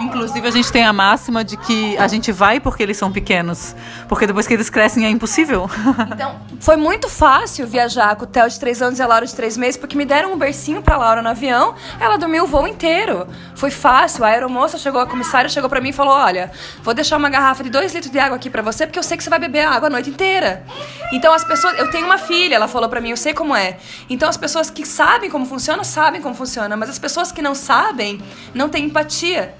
Inclusive, 0.00 0.48
a 0.48 0.50
gente 0.50 0.72
tem 0.72 0.84
a 0.84 0.92
máxima 0.92 1.44
de 1.44 1.56
que 1.56 1.96
a 1.98 2.08
gente 2.08 2.32
vai 2.32 2.58
porque 2.58 2.82
eles 2.82 2.96
são 2.96 3.12
pequenos. 3.12 3.74
Porque 4.08 4.26
depois 4.26 4.46
que 4.46 4.54
eles 4.54 4.70
crescem 4.70 5.04
é 5.04 5.10
impossível. 5.10 5.68
Então, 6.12 6.40
foi 6.60 6.76
muito 6.76 7.08
fácil 7.08 7.66
viajar 7.66 8.14
com 8.16 8.24
o 8.24 8.26
Theo 8.26 8.48
de 8.48 8.58
3 8.58 8.82
anos 8.82 8.98
e 8.98 9.02
a 9.02 9.06
Laura 9.06 9.24
de 9.24 9.34
3 9.34 9.56
meses, 9.56 9.76
porque 9.76 9.96
me 9.96 10.04
deram 10.04 10.32
um 10.32 10.36
bercinho 10.36 10.82
pra 10.82 10.96
Laura 10.96 11.22
no 11.22 11.28
avião, 11.28 11.74
ela 11.98 12.16
dormiu 12.18 12.44
o 12.44 12.46
voo 12.46 12.66
inteiro. 12.66 13.26
Foi 13.54 13.70
fácil. 13.70 14.24
A 14.24 14.28
aeromoça 14.28 14.76
chegou, 14.76 15.00
a 15.00 15.06
comissária 15.06 15.48
chegou 15.48 15.70
pra 15.70 15.80
mim 15.80 15.90
e 15.90 15.92
falou: 15.92 16.12
Olha, 16.12 16.50
vou 16.82 16.92
deixar 16.92 17.16
uma 17.16 17.30
garrafa 17.30 17.62
de 17.62 17.70
2 17.70 17.94
litros 17.94 18.12
de 18.12 18.18
água 18.18 18.36
aqui 18.36 18.50
pra 18.50 18.60
você, 18.60 18.86
porque 18.86 18.98
eu 18.98 19.02
sei 19.02 19.16
que 19.16 19.22
você 19.24 19.30
vai 19.30 19.38
beber 19.38 19.64
água 19.64 19.88
a 19.88 19.90
noite 19.90 20.10
inteira. 20.10 20.64
Então, 21.12 21.32
as 21.32 21.44
pessoas. 21.44 21.78
Eu 21.78 21.90
tenho 21.90 22.06
uma 22.06 22.18
filha, 22.18 22.56
ela 22.56 22.68
falou 22.68 22.88
pra 22.88 23.00
mim, 23.00 23.10
eu 23.10 23.16
sei 23.16 23.32
como 23.32 23.54
é. 23.54 23.78
Então, 24.08 24.28
as 24.28 24.36
pessoas 24.36 24.68
que 24.70 24.84
sabem 24.84 25.30
como 25.30 25.46
funciona, 25.46 25.84
sabem 25.84 26.20
como 26.20 26.34
funciona, 26.34 26.76
mas 26.76 26.90
as 26.90 26.98
pessoas 26.98 27.32
que 27.32 27.40
não 27.40 27.54
sabem, 27.54 28.20
não 28.54 28.68
têm 28.68 28.84
empatia. 28.86 29.54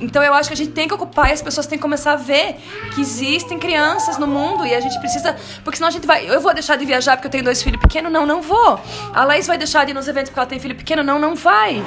Então 0.00 0.22
eu 0.22 0.32
acho 0.32 0.48
que 0.48 0.54
a 0.54 0.56
gente 0.56 0.70
tem 0.70 0.86
que 0.86 0.94
ocupar 0.94 1.30
e 1.30 1.32
as 1.32 1.42
pessoas 1.42 1.66
têm 1.66 1.76
que 1.76 1.82
começar 1.82 2.12
a 2.12 2.16
ver 2.16 2.56
que 2.94 3.00
existem 3.00 3.58
crianças 3.58 4.16
no 4.16 4.26
mundo 4.26 4.64
e 4.66 4.74
a 4.74 4.80
gente 4.80 4.98
precisa. 4.98 5.36
Porque 5.64 5.76
senão 5.76 5.88
a 5.88 5.90
gente 5.90 6.06
vai. 6.06 6.28
Eu 6.28 6.40
vou 6.40 6.54
deixar 6.54 6.76
de 6.76 6.84
viajar 6.84 7.16
porque 7.16 7.26
eu 7.26 7.30
tenho 7.30 7.44
dois 7.44 7.62
filhos 7.62 7.80
pequenos? 7.80 8.12
Não, 8.12 8.24
não 8.24 8.40
vou. 8.40 8.80
A 9.12 9.24
Laís 9.24 9.46
vai 9.46 9.58
deixar 9.58 9.84
de 9.84 9.90
ir 9.90 9.94
nos 9.94 10.08
eventos 10.08 10.30
porque 10.30 10.40
ela 10.40 10.48
tem 10.48 10.60
filho 10.60 10.76
pequeno? 10.76 11.02
Não, 11.02 11.18
não 11.18 11.34
vai. 11.34 11.82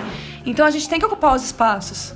Então 0.45 0.65
a 0.65 0.71
gente 0.71 0.89
tem 0.89 0.99
que 0.99 1.05
ocupar 1.05 1.35
os 1.35 1.43
espaços. 1.43 2.13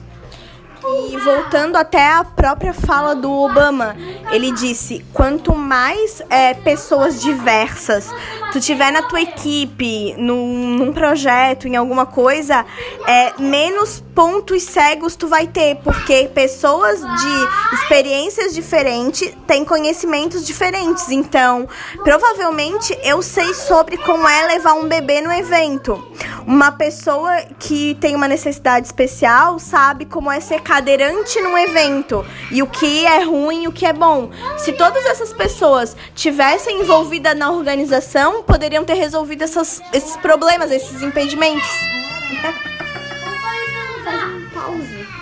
E 0.86 1.18
voltando 1.18 1.76
até 1.76 2.14
a 2.14 2.24
própria 2.24 2.74
fala 2.74 3.16
do 3.16 3.32
Obama, 3.32 3.96
ele 4.32 4.52
disse: 4.52 5.06
quanto 5.14 5.56
mais 5.56 6.22
é, 6.30 6.54
pessoas 6.54 7.22
diversas 7.22 8.10
tu 8.52 8.62
tiver 8.62 8.92
na 8.92 9.02
tua 9.02 9.22
equipe, 9.22 10.16
num, 10.18 10.76
num 10.78 10.94
projeto, 10.94 11.68
em 11.68 11.76
alguma 11.76 12.06
coisa, 12.06 12.66
é, 13.06 13.34
menos 13.40 14.04
pontos 14.16 14.64
cegos 14.64 15.16
tu 15.16 15.28
vai 15.28 15.48
ter, 15.48 15.76
porque 15.84 16.30
pessoas 16.34 17.00
de 17.00 17.76
experiências 17.76 18.54
diferentes 18.54 19.32
têm 19.46 19.66
conhecimentos 19.66 20.46
diferentes. 20.46 21.10
Então, 21.10 21.68
provavelmente 22.04 22.98
eu 23.04 23.22
sei 23.22 23.54
sobre 23.54 23.98
como 23.98 24.28
é 24.28 24.48
levar 24.48 24.74
um 24.74 24.88
bebê 24.88 25.22
no 25.22 25.32
evento. 25.32 26.04
Uma 26.46 26.72
pessoa 26.72 27.42
que 27.60 27.96
tem 27.96 28.16
uma 28.16 28.28
necessidade 28.28 28.88
especial 28.88 29.60
sabe 29.60 30.06
como 30.06 30.32
é 30.32 30.40
ser 30.40 30.62
cadeirante 30.68 31.40
num 31.40 31.58
evento 31.58 32.26
e 32.52 32.62
o 32.62 32.68
que 32.68 33.06
é 33.06 33.24
ruim 33.24 33.64
e 33.64 33.68
o 33.70 33.72
que 33.72 33.86
é 33.86 33.94
bom. 33.94 34.30
Se 34.58 34.74
todas 34.74 35.06
essas 35.06 35.32
pessoas 35.32 35.96
tivessem 36.14 36.82
envolvida 36.82 37.34
na 37.34 37.50
organização, 37.50 38.44
poderiam 38.44 38.84
ter 38.84 38.96
resolvido 38.96 39.44
essas, 39.44 39.82
esses 39.94 40.18
problemas, 40.18 40.70
esses 40.70 41.02
impedimentos. 41.02 41.70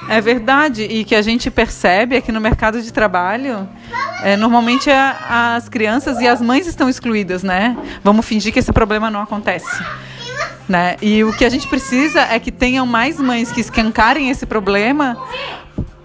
É 0.10 0.20
verdade, 0.20 0.84
e 0.84 1.04
que 1.04 1.16
a 1.16 1.22
gente 1.22 1.52
percebe 1.52 2.16
aqui 2.16 2.32
no 2.32 2.42
mercado 2.42 2.82
de 2.82 2.92
trabalho, 2.92 3.68
é, 4.24 4.36
normalmente 4.36 4.90
a, 4.90 5.56
as 5.56 5.70
crianças 5.70 6.20
e 6.20 6.28
as 6.28 6.42
mães 6.42 6.66
estão 6.66 6.90
excluídas, 6.90 7.44
né? 7.44 7.78
Vamos 8.04 8.26
fingir 8.26 8.52
que 8.52 8.60
esse 8.60 8.72
problema 8.72 9.12
não 9.12 9.22
acontece. 9.22 9.84
Né? 10.68 10.96
E 11.02 11.24
o 11.24 11.32
que 11.32 11.46
a 11.46 11.50
gente 11.50 11.68
precisa 11.68 12.22
é 12.22 12.40
que 12.40 12.52
tenham 12.52 12.86
mais 12.88 13.20
mães 13.20 13.52
que 13.52 13.62
escancarem 13.62 14.32
esse 14.32 14.46
problema 14.48 15.16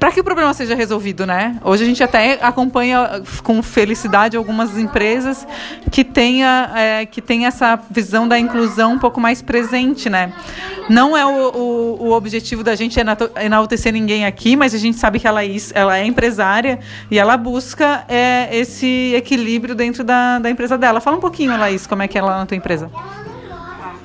para 0.01 0.11
que 0.11 0.19
o 0.19 0.25
problema 0.25 0.55
seja 0.55 0.75
resolvido, 0.75 1.27
né? 1.27 1.59
Hoje 1.63 1.85
a 1.85 1.87
gente 1.87 2.03
até 2.03 2.39
acompanha 2.41 3.23
com 3.45 3.63
felicidade 3.63 4.35
algumas 4.35 4.79
empresas 4.79 5.47
que 5.91 6.03
tenha 6.03 6.73
é, 6.75 7.05
que 7.05 7.21
tem 7.21 7.45
essa 7.45 7.79
visão 7.91 8.27
da 8.27 8.39
inclusão 8.39 8.95
um 8.95 8.99
pouco 8.99 9.21
mais 9.21 9.43
presente, 9.43 10.09
né? 10.09 10.33
Não 10.89 11.15
é 11.15 11.27
o, 11.27 11.51
o, 11.55 12.07
o 12.07 12.13
objetivo 12.13 12.65
da 12.65 12.75
gente 12.75 12.99
enaltecer 13.39 13.93
ninguém 13.93 14.25
aqui, 14.25 14.57
mas 14.57 14.75
a 14.75 14.79
gente 14.79 14.97
sabe 14.97 15.21
que 15.21 15.29
ela, 15.29 15.45
é 15.45 15.51
ela 15.75 15.99
é 15.99 16.07
empresária 16.07 16.81
e 17.11 17.19
ela 17.19 17.37
busca 17.37 18.03
é, 18.09 18.49
esse 18.57 19.13
equilíbrio 19.15 19.75
dentro 19.75 20.03
da, 20.03 20.39
da 20.39 20.49
empresa 20.49 20.79
dela. 20.79 20.99
Fala 21.03 21.19
um 21.19 21.21
pouquinho, 21.21 21.57
Laís, 21.59 21.87
como 21.87 22.03
é 22.03 22.09
que 22.09 22.17
é 22.17 22.23
lá 22.23 22.39
na 22.39 22.47
tua 22.47 22.57
empresa. 22.57 22.91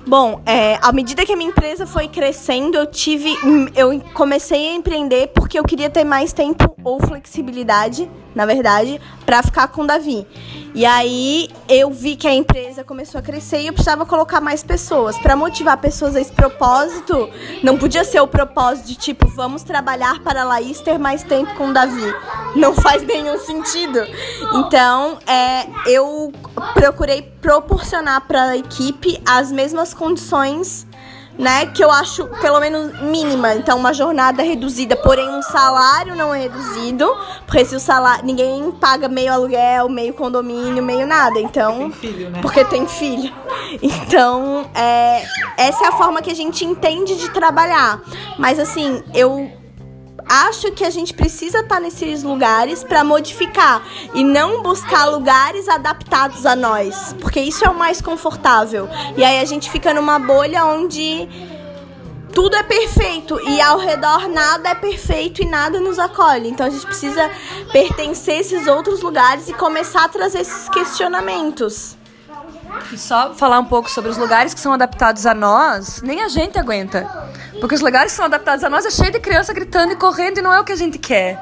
Bom, 0.07 0.39
é, 0.45 0.77
à 0.83 0.91
medida 0.91 1.25
que 1.25 1.33
a 1.33 1.35
minha 1.35 1.49
empresa 1.49 1.87
foi 1.87 2.07
crescendo, 2.07 2.77
eu 2.77 2.85
tive. 2.85 3.35
Eu 3.75 3.99
comecei 4.13 4.69
a 4.69 4.75
empreender 4.75 5.27
porque 5.33 5.57
eu 5.57 5.63
queria 5.63 5.89
ter 5.89 6.03
mais 6.03 6.31
tempo 6.31 6.75
ou 6.83 6.99
flexibilidade, 6.99 8.09
na 8.35 8.45
verdade, 8.45 9.01
para 9.25 9.41
ficar 9.41 9.69
com 9.69 9.85
Davi. 9.85 10.27
E 10.75 10.85
aí 10.85 11.49
eu 11.69 11.89
vi 11.89 12.17
que 12.17 12.27
a 12.27 12.33
empresa 12.33 12.83
começou 12.83 13.17
a 13.17 13.21
crescer 13.21 13.61
e 13.61 13.67
eu 13.67 13.73
precisava 13.73 14.05
colocar 14.05 14.41
mais 14.41 14.61
pessoas. 14.61 15.17
Para 15.17 15.33
motivar 15.33 15.77
pessoas 15.77 16.17
a 16.17 16.21
esse 16.21 16.33
propósito, 16.33 17.29
não 17.63 17.77
podia 17.77 18.03
ser 18.03 18.19
o 18.19 18.27
propósito 18.27 18.87
de 18.87 18.95
tipo, 18.95 19.25
vamos 19.29 19.63
trabalhar 19.63 20.19
para 20.19 20.43
Laís 20.43 20.81
ter 20.81 20.99
mais 20.99 21.23
tempo 21.23 21.55
com 21.55 21.71
Davi. 21.71 22.13
Não 22.57 22.73
faz 22.73 23.03
nenhum 23.03 23.39
sentido. 23.39 23.99
Então, 24.53 25.17
é, 25.25 25.65
eu 25.87 26.33
procurei 26.73 27.21
proporcionar 27.21 28.27
para 28.27 28.43
a 28.49 28.57
equipe 28.57 29.21
as 29.25 29.53
mesmas 29.53 29.93
condições 29.93 30.85
né, 31.37 31.65
que 31.67 31.83
eu 31.83 31.91
acho 31.91 32.27
pelo 32.41 32.59
menos 32.59 32.99
mínima. 33.01 33.55
Então, 33.55 33.77
uma 33.77 33.93
jornada 33.93 34.41
reduzida, 34.43 34.95
porém 34.95 35.29
um 35.29 35.41
salário 35.41 36.15
não 36.15 36.33
é 36.33 36.41
reduzido, 36.41 37.09
porque 37.45 37.65
se 37.65 37.75
o 37.75 37.79
salário 37.79 38.25
ninguém 38.25 38.71
paga 38.71 39.07
meio 39.07 39.31
aluguel, 39.31 39.89
meio 39.89 40.13
condomínio, 40.13 40.83
meio 40.83 41.05
nada. 41.05 41.39
Então, 41.39 41.91
porque 41.91 41.91
tem 41.91 42.11
filho, 42.11 42.29
né? 42.29 42.41
Porque 42.41 42.65
tem 42.65 42.87
filho. 42.87 43.33
Então, 43.81 44.69
é, 44.73 45.25
essa 45.57 45.85
é 45.85 45.87
a 45.87 45.91
forma 45.91 46.21
que 46.21 46.29
a 46.31 46.35
gente 46.35 46.63
entende 46.63 47.15
de 47.15 47.29
trabalhar. 47.29 48.01
Mas 48.37 48.59
assim, 48.59 49.03
eu 49.13 49.51
acho 50.27 50.71
que 50.71 50.83
a 50.83 50.89
gente 50.89 51.13
precisa 51.13 51.59
estar 51.59 51.75
tá 51.75 51.79
nesses 51.79 52.23
lugares 52.23 52.83
para 52.83 53.03
modificar 53.03 53.83
e 54.13 54.23
não 54.23 54.61
buscar 54.61 55.05
lugares 55.05 55.67
adaptados 55.69 56.45
a 56.45 56.55
nós, 56.55 57.15
porque 57.19 57.39
isso 57.39 57.65
é 57.65 57.69
o 57.69 57.77
mais 57.77 58.01
confortável. 58.01 58.89
E 59.15 59.23
aí 59.23 59.39
a 59.39 59.45
gente 59.45 59.69
fica 59.69 59.93
numa 59.93 60.19
bolha 60.19 60.65
onde 60.65 61.27
tudo 62.33 62.55
é 62.57 62.63
perfeito 62.63 63.39
e 63.47 63.61
ao 63.61 63.79
redor 63.79 64.27
nada 64.27 64.69
é 64.69 64.75
perfeito 64.75 65.41
e 65.41 65.45
nada 65.45 65.79
nos 65.79 65.97
acolhe. 65.97 66.49
Então 66.49 66.65
a 66.65 66.69
gente 66.69 66.85
precisa 66.85 67.31
pertencer 67.71 68.35
a 68.35 68.39
esses 68.41 68.67
outros 68.67 69.01
lugares 69.01 69.47
e 69.47 69.53
começar 69.53 70.03
a 70.03 70.09
trazer 70.09 70.39
esses 70.39 70.67
questionamentos. 70.69 71.95
Só 72.97 73.33
falar 73.33 73.59
um 73.59 73.65
pouco 73.65 73.89
sobre 73.89 74.09
os 74.09 74.17
lugares 74.17 74.53
que 74.53 74.59
são 74.59 74.73
adaptados 74.73 75.25
a 75.25 75.33
nós, 75.33 76.01
nem 76.01 76.21
a 76.21 76.27
gente 76.27 76.57
aguenta. 76.57 77.07
Porque 77.59 77.75
os 77.75 77.81
lugares 77.81 78.11
que 78.11 78.17
são 78.17 78.25
adaptados 78.25 78.63
a 78.63 78.69
nós 78.69 78.85
é 78.85 78.91
cheio 78.91 79.11
de 79.11 79.19
criança 79.19 79.53
gritando 79.53 79.93
e 79.93 79.95
correndo 79.95 80.39
e 80.39 80.41
não 80.41 80.53
é 80.53 80.59
o 80.59 80.63
que 80.63 80.71
a 80.71 80.75
gente 80.75 80.97
quer. 80.97 81.41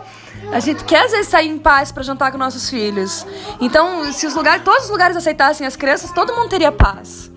A 0.52 0.60
gente 0.60 0.84
quer 0.84 1.06
às 1.06 1.12
vezes 1.12 1.28
sair 1.28 1.48
em 1.48 1.58
paz 1.58 1.92
para 1.92 2.04
jantar 2.04 2.32
com 2.32 2.38
nossos 2.38 2.70
filhos. 2.70 3.26
Então, 3.60 4.12
se 4.12 4.26
os 4.28 4.36
lugares, 4.36 4.64
todos 4.64 4.86
os 4.86 4.90
lugares 4.90 5.16
aceitassem 5.16 5.66
as 5.66 5.76
crianças, 5.76 6.12
todo 6.12 6.34
mundo 6.36 6.50
teria 6.50 6.72
paz. 6.72 7.32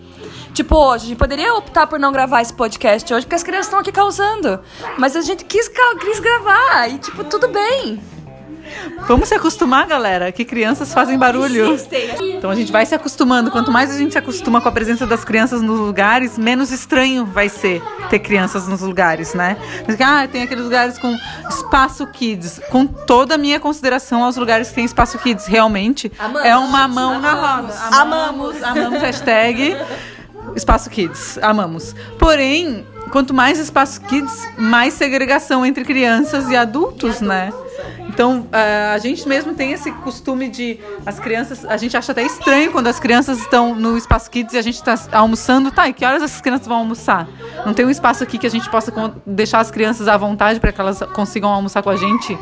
Tipo, 0.53 0.77
hoje, 0.77 1.05
a 1.05 1.09
gente 1.09 1.19
poderia 1.19 1.55
optar 1.55 1.87
por 1.87 1.99
não 1.99 2.11
gravar 2.11 2.41
esse 2.41 2.53
podcast 2.53 3.13
hoje, 3.13 3.27
porque 3.27 3.37
as 3.37 3.43
crianças 3.43 3.67
estão 3.67 3.79
aqui 3.79 3.93
causando. 3.93 4.59
Mas 4.99 5.15
a 5.15 5.21
gente 5.21 5.45
quis, 5.45 5.69
quis 6.01 6.19
gravar 6.19 6.89
e, 6.89 6.99
tipo, 6.99 7.23
tudo 7.25 7.49
bem. 7.49 8.03
Vamos 9.07 9.29
se 9.29 9.35
acostumar, 9.35 9.87
galera, 9.87 10.33
que 10.33 10.45
crianças 10.45 10.93
fazem 10.93 11.19
barulho. 11.19 11.79
Então 12.21 12.51
a 12.51 12.55
gente 12.55 12.73
vai 12.73 12.85
se 12.85 12.95
acostumando. 12.95 13.51
Quanto 13.51 13.71
mais 13.71 13.91
a 13.91 13.99
gente 13.99 14.13
se 14.13 14.19
acostuma 14.19 14.61
com 14.61 14.69
a 14.69 14.73
presença 14.73 15.07
das 15.07 15.25
crianças 15.25 15.63
nos 15.63 15.79
lugares, 15.79 16.39
menos 16.39 16.71
estranho 16.71 17.25
vai 17.25 17.49
ser 17.49 17.83
ter 18.09 18.19
crianças 18.19 18.69
nos 18.69 18.81
lugares, 18.81 19.35
né? 19.35 19.57
Ah, 20.05 20.27
tem 20.27 20.43
aqueles 20.43 20.65
lugares 20.65 20.99
com 20.99 21.15
espaço 21.49 22.07
kids. 22.09 22.61
Com 22.71 22.87
toda 22.87 23.35
a 23.35 23.39
minha 23.39 23.59
consideração 23.59 24.23
aos 24.23 24.37
lugares 24.37 24.69
que 24.69 24.75
tem 24.75 24.85
espaço 24.85 25.19
kids, 25.19 25.47
realmente 25.47 26.11
amamos, 26.19 26.45
é 26.45 26.57
uma 26.57 26.89
mão 26.89 27.21
na 27.21 27.33
roda. 27.33 27.75
Amamos, 27.93 28.63
amamos, 28.63 28.63
amamos 28.63 29.01
hashtag 29.01 29.77
espaço 30.55 30.89
kids. 30.91 31.39
Amamos. 31.43 31.95
Porém, 32.19 32.87
quanto 33.11 33.35
mais 33.35 33.59
espaço 33.59 34.01
kids, 34.03 34.47
mais 34.57 34.95
segregação 34.95 35.65
entre 35.65 35.85
crianças 35.85 36.49
e 36.49 36.57
adultos, 36.57 37.21
né? 37.21 37.53
Então, 38.09 38.41
uh, 38.41 38.95
a 38.95 38.99
gente 38.99 39.29
mesmo 39.29 39.55
tem 39.55 39.73
esse 39.73 39.91
costume 39.93 40.49
de 40.49 40.79
as 41.05 41.19
crianças, 41.19 41.65
a 41.65 41.77
gente 41.77 41.97
acha 41.97 42.13
até 42.13 42.23
estranho 42.23 42.73
quando 42.73 42.87
as 42.87 42.99
crianças 42.99 43.39
estão 43.39 43.75
no 43.75 43.97
espaço 43.97 44.31
kids 44.31 44.55
e 44.55 44.59
a 44.59 44.63
gente 44.63 44.77
está 44.77 44.95
almoçando, 45.13 45.71
tá? 45.71 45.89
E 45.89 45.93
que 45.93 46.05
horas 46.05 46.23
essas 46.23 46.41
crianças 46.41 46.67
vão 46.67 46.79
almoçar? 46.79 47.29
Não 47.65 47.75
tem 47.75 47.85
um 47.85 47.91
espaço 47.91 48.23
aqui 48.23 48.39
que 48.39 48.47
a 48.47 48.51
gente 48.51 48.69
possa 48.71 48.93
deixar 49.27 49.61
as 49.61 49.71
crianças 49.71 50.09
à 50.09 50.17
vontade 50.17 50.61
para 50.61 50.73
que 50.73 50.81
elas 50.81 51.01
consigam 51.15 51.51
almoçar 51.51 51.83
com 51.83 51.91
a 51.91 51.97
gente? 51.97 52.39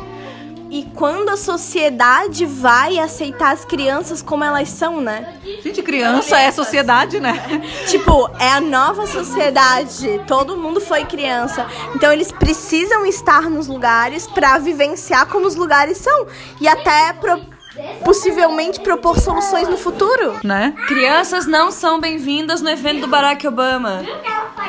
E 0.69 0.83
quando 0.95 1.29
a 1.29 1.37
sociedade 1.37 2.45
vai 2.45 2.97
aceitar 2.99 3.53
as 3.53 3.63
crianças 3.63 4.21
como 4.21 4.43
elas 4.43 4.69
são, 4.69 4.99
né? 4.99 5.39
Gente, 5.63 5.81
criança 5.81 6.39
é 6.39 6.51
sociedade, 6.51 7.19
né? 7.19 7.33
tipo, 7.87 8.29
é 8.39 8.49
a 8.51 8.61
nova 8.61 9.05
sociedade. 9.07 10.21
Todo 10.27 10.57
mundo 10.57 10.81
foi 10.81 11.05
criança. 11.05 11.65
Então 11.95 12.11
eles 12.11 12.31
precisam 12.31 13.05
estar 13.05 13.49
nos 13.49 13.67
lugares 13.67 14.27
para 14.27 14.57
vivenciar 14.57 15.27
como 15.27 15.45
os 15.45 15.55
lugares 15.55 15.97
são. 15.97 16.27
E 16.59 16.67
até 16.67 17.13
pro 17.13 17.55
possivelmente 18.03 18.79
propor 18.79 19.19
soluções 19.19 19.67
no 19.67 19.77
futuro, 19.77 20.39
né? 20.43 20.73
Crianças 20.87 21.45
não 21.45 21.71
são 21.71 21.99
bem-vindas 21.99 22.61
no 22.61 22.69
evento 22.69 23.01
do 23.01 23.07
Barack 23.07 23.45
Obama. 23.45 24.01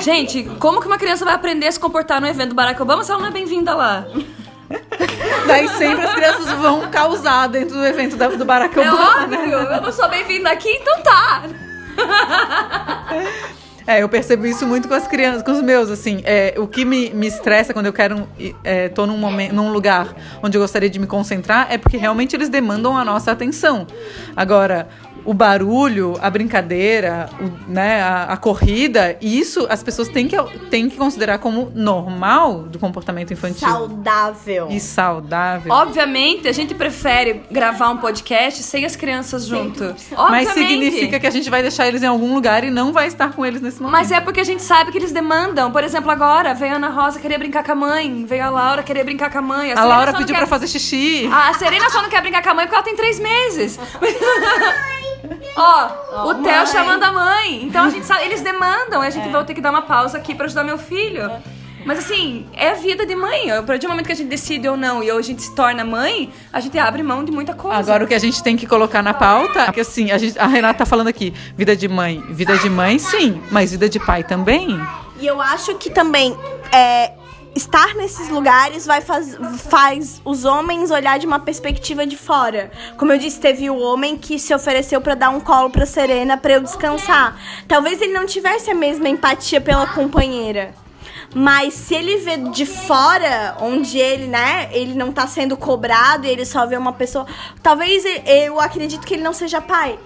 Gente, 0.01 0.45
como 0.59 0.81
que 0.81 0.87
uma 0.87 0.99
criança 0.99 1.25
vai 1.25 1.35
aprender 1.35 1.69
a 1.69 1.73
se 1.73 1.79
comportar 1.79 2.21
no 2.21 2.27
evento 2.27 2.51
do 2.51 2.55
Barack 2.55 2.81
Obama 2.83 3.05
se 3.05 3.11
ela 3.11 3.21
não 3.21 3.29
é 3.29 3.33
bem-vinda 3.33 3.75
lá? 3.75 4.07
Daí 5.47 5.69
sempre 5.69 6.05
as 6.05 6.15
crianças 6.15 6.53
vão 6.53 6.91
causar 6.91 7.47
dentro 7.49 7.77
do 7.77 7.87
evento 7.87 8.17
do 8.17 8.45
Barack 8.45 8.79
É 8.79 8.91
Obama, 8.91 9.27
né? 9.27 9.39
óbvio, 9.39 9.53
eu 9.53 9.81
não 9.81 9.93
sou 9.93 10.09
bem-vinda 10.09 10.51
aqui, 10.51 10.71
então 10.71 11.03
tá. 11.03 11.43
É, 13.87 14.03
eu 14.03 14.09
percebo 14.09 14.45
isso 14.47 14.67
muito 14.67 14.89
com 14.89 14.95
as 14.95 15.07
crianças, 15.07 15.45
com 15.45 15.53
os 15.53 15.63
meus, 15.63 15.91
assim. 15.91 16.21
É, 16.25 16.55
o 16.59 16.67
que 16.67 16.85
me, 16.85 17.11
me 17.11 17.29
estressa 17.29 17.73
quando 17.73 17.87
eu 17.87 17.93
quero. 17.93 18.29
É, 18.65 18.89
tô 18.89 19.07
num, 19.07 19.17
momento, 19.17 19.55
num 19.55 19.71
lugar 19.71 20.13
onde 20.43 20.57
eu 20.57 20.61
gostaria 20.61 20.91
de 20.91 20.99
me 20.99 21.07
concentrar 21.07 21.69
é 21.71 21.79
porque 21.79 21.97
realmente 21.97 22.35
eles 22.35 22.49
demandam 22.49 22.99
a 22.99 23.05
nossa 23.05 23.31
atenção. 23.31 23.87
Agora, 24.35 24.89
o 25.27 25.35
barulho, 25.35 26.17
a 26.23 26.31
brincadeira, 26.31 27.29
o- 27.41 27.71
né, 27.71 28.01
a, 28.03 28.25
a 28.33 28.37
corrida, 28.37 29.17
isso 29.21 29.67
as 29.69 29.83
pessoas 29.83 30.09
têm 30.09 30.27
que, 30.29 30.37
têm 30.71 30.89
que 30.89 30.97
considerar 30.97 31.39
como 31.39 31.71
normal 31.75 32.61
do 32.63 32.79
comportamento 32.79 33.33
infantil. 33.33 33.69
Saudável. 33.69 34.69
E 34.71 34.79
saudável. 34.81 35.73
Obviamente, 35.73 36.47
a 36.49 36.53
gente 36.53 36.75
prefere 36.75 37.43
gravar 37.51 37.91
um 37.91 37.97
podcast 37.99 38.63
sem 38.63 38.85
as 38.85 38.95
crianças 38.97 39.45
junto. 39.47 39.85
Obviamente. 39.85 40.31
Mas 40.31 40.49
significa 40.51 41.19
que 41.21 41.27
a 41.27 41.31
gente 41.31 41.51
vai 41.51 41.63
deixar 41.63 41.87
eles 41.89 42.03
em 42.03 42.07
algum 42.07 42.35
lugar 42.35 42.63
e 42.65 42.71
não 42.71 42.93
vai 42.93 43.07
estar 43.07 43.33
com 43.33 43.45
eles 43.45 43.61
nesse 43.61 43.81
momento. 43.83 43.93
Mas 43.93 44.11
é 44.13 44.21
porque 44.21 44.41
a 44.41 44.45
gente 44.45 44.63
sabe 44.63 44.93
que 44.93 44.99
eles 44.99 45.13
demandam. 45.13 45.71
Por 45.73 45.83
exemplo, 45.85 46.11
agora 46.11 46.55
veio 46.55 46.73
a 46.73 46.77
Ana 46.77 46.89
Rosa 46.89 47.19
querer 47.19 47.39
brincar 47.39 47.65
com 47.65 47.73
a 47.73 47.75
mãe, 47.75 48.25
veio 48.25 48.45
a 48.45 48.51
Laura 48.51 48.83
querer 48.83 49.05
brincar 49.05 49.31
com 49.31 49.39
a 49.39 49.43
mãe. 49.43 49.73
a 49.73 49.77
Serena 49.77 49.85
Laura 49.97 50.13
pediu 50.13 50.29
quer- 50.35 50.39
pra 50.39 50.47
fazer 50.47 50.67
xixi. 50.69 51.29
A 51.33 51.53
Serena 51.55 51.91
só 51.91 52.01
não 52.03 52.09
quer 52.09 52.21
brincar 52.23 52.43
com 52.43 52.51
a 52.51 52.55
mãe 52.55 52.65
porque 52.67 52.77
ela 52.77 52.85
tem 52.85 52.95
três 52.97 53.19
meses. 53.19 53.79
Ó, 55.57 56.31
o 56.31 56.35
Theo 56.43 56.67
chamando 56.67 57.03
a 57.03 57.13
mãe. 57.13 57.65
Então 57.65 57.85
a 57.85 57.91
gente 57.91 58.07
sabe, 58.07 58.25
eles 58.25 58.43
demandam. 58.43 59.01
A 59.03 59.11
gente 59.11 59.29
vai 59.29 59.45
ter 59.45 59.55
que 59.55 59.61
dar 59.61 59.71
uma 59.71 59.83
pausa 59.83 60.19
aqui 60.19 60.35
pra 60.35 60.47
ajudar 60.47 60.65
meu 60.65 60.79
filho. 60.79 61.31
Mas 61.87 62.01
assim, 62.01 62.45
é 62.53 62.71
a 62.71 62.75
vida 62.75 63.07
de 63.07 63.15
mãe. 63.15 63.49
A 63.53 63.63
partir 63.63 63.87
do 63.87 63.91
momento 63.91 64.07
que 64.07 64.13
a 64.13 64.17
gente 64.17 64.29
decide 64.29 64.69
ou 64.69 64.77
não 64.77 65.05
e 65.05 65.11
ou 65.13 65.19
a 65.19 65.23
gente 65.23 65.41
se 65.41 65.55
torna 65.55 65.85
mãe, 65.85 66.33
a 66.53 66.59
gente 66.59 66.77
abre 66.77 67.01
mão 67.01 67.25
de 67.25 67.31
muita 67.31 67.55
coisa. 67.55 67.79
Agora 67.79 68.05
o 68.05 68.09
que 68.09 68.15
a 68.15 68.19
gente 68.19 68.43
tem 68.43 68.57
que 68.57 68.67
colocar 68.67 69.03
na 69.03 69.15
pauta 69.15 69.61
é 69.61 69.73
que 69.73 69.81
assim, 69.81 70.11
a, 70.11 70.19
gente, 70.19 70.37
a 70.37 70.49
Renata 70.49 70.81
tá 70.81 70.87
falando 70.87 71.07
aqui, 71.07 71.33
vida 71.57 71.77
de 71.77 71.87
mãe. 71.87 72.21
Vida 72.31 72.59
de 72.59 72.69
mãe, 72.69 72.99
sim, 72.99 73.41
mas 73.53 73.71
vida 73.71 73.89
de 73.89 74.01
pai 74.01 74.25
também. 74.25 74.81
E 75.21 75.27
eu 75.27 75.41
acho 75.41 75.77
que 75.77 75.89
também 75.89 76.37
é, 76.73 77.13
estar 77.57 77.95
nesses 77.95 78.29
lugares 78.29 78.85
vai 78.85 79.01
faz, 79.01 79.37
faz 79.71 80.21
os 80.25 80.45
homens 80.45 80.91
olhar 80.91 81.19
de 81.19 81.27
uma 81.27 81.41
perspectiva 81.41 82.07
de 82.07 82.17
fora. 82.17 82.71
Como 82.99 83.11
eu 83.13 83.19
disse, 83.19 83.41
teve 83.41 83.71
o 83.71 83.79
homem 83.79 84.17
que 84.17 84.39
se 84.39 84.55
ofereceu 84.55 85.01
pra 85.01 85.15
dar 85.15 85.31
um 85.31 85.41
colo 85.41 85.71
pra 85.71 85.87
Serena 85.87 86.37
pra 86.37 86.55
eu 86.55 86.61
descansar. 86.61 87.41
Talvez 87.67 88.01
ele 88.03 88.13
não 88.13 88.27
tivesse 88.27 88.71
a 88.71 88.75
mesma 88.75 89.09
empatia 89.09 89.61
pela 89.61 89.87
companheira. 89.87 90.75
Mas 91.35 91.75
se 91.75 91.95
ele 91.95 92.19
vê 92.19 92.37
de 92.37 92.67
fora, 92.67 93.57
onde 93.61 93.99
ele, 93.99 94.27
né, 94.27 94.69
ele 94.73 94.95
não 94.95 95.11
tá 95.11 95.27
sendo 95.27 95.57
cobrado 95.57 96.27
e 96.27 96.31
ele 96.31 96.45
só 96.45 96.67
vê 96.67 96.77
uma 96.77 96.93
pessoa. 96.93 97.27
Talvez 97.63 98.05
eu 98.27 98.61
acredito 98.61 99.07
que 99.07 99.15
ele 99.15 99.23
não 99.23 99.33
seja 99.33 99.61
pai. 99.61 99.99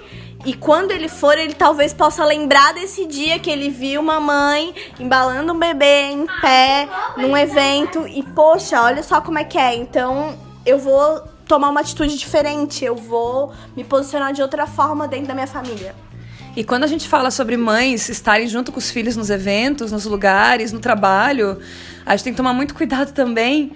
E 0.44 0.54
quando 0.54 0.90
ele 0.90 1.08
for, 1.08 1.36
ele 1.36 1.52
talvez 1.52 1.92
possa 1.92 2.24
lembrar 2.24 2.72
desse 2.72 3.04
dia 3.06 3.38
que 3.38 3.50
ele 3.50 3.68
viu 3.68 4.00
uma 4.00 4.18
mãe 4.18 4.74
embalando 4.98 5.52
um 5.52 5.58
bebê 5.58 6.12
em 6.12 6.26
pé 6.40 6.88
num 7.16 7.36
evento 7.36 8.06
e 8.08 8.22
poxa, 8.22 8.80
olha 8.82 9.02
só 9.02 9.20
como 9.20 9.38
é 9.38 9.44
que 9.44 9.58
é. 9.58 9.74
Então, 9.74 10.38
eu 10.64 10.78
vou 10.78 11.20
tomar 11.46 11.68
uma 11.68 11.80
atitude 11.80 12.16
diferente, 12.16 12.84
eu 12.84 12.96
vou 12.96 13.52
me 13.76 13.84
posicionar 13.84 14.32
de 14.32 14.40
outra 14.40 14.66
forma 14.66 15.06
dentro 15.06 15.26
da 15.26 15.34
minha 15.34 15.46
família. 15.46 15.94
E 16.56 16.64
quando 16.64 16.84
a 16.84 16.86
gente 16.86 17.06
fala 17.06 17.30
sobre 17.30 17.56
mães 17.56 18.08
estarem 18.08 18.48
junto 18.48 18.72
com 18.72 18.78
os 18.78 18.90
filhos 18.90 19.16
nos 19.16 19.30
eventos, 19.30 19.92
nos 19.92 20.04
lugares, 20.06 20.72
no 20.72 20.80
trabalho, 20.80 21.60
a 22.04 22.16
gente 22.16 22.24
tem 22.24 22.32
que 22.32 22.36
tomar 22.38 22.54
muito 22.54 22.74
cuidado 22.74 23.12
também. 23.12 23.72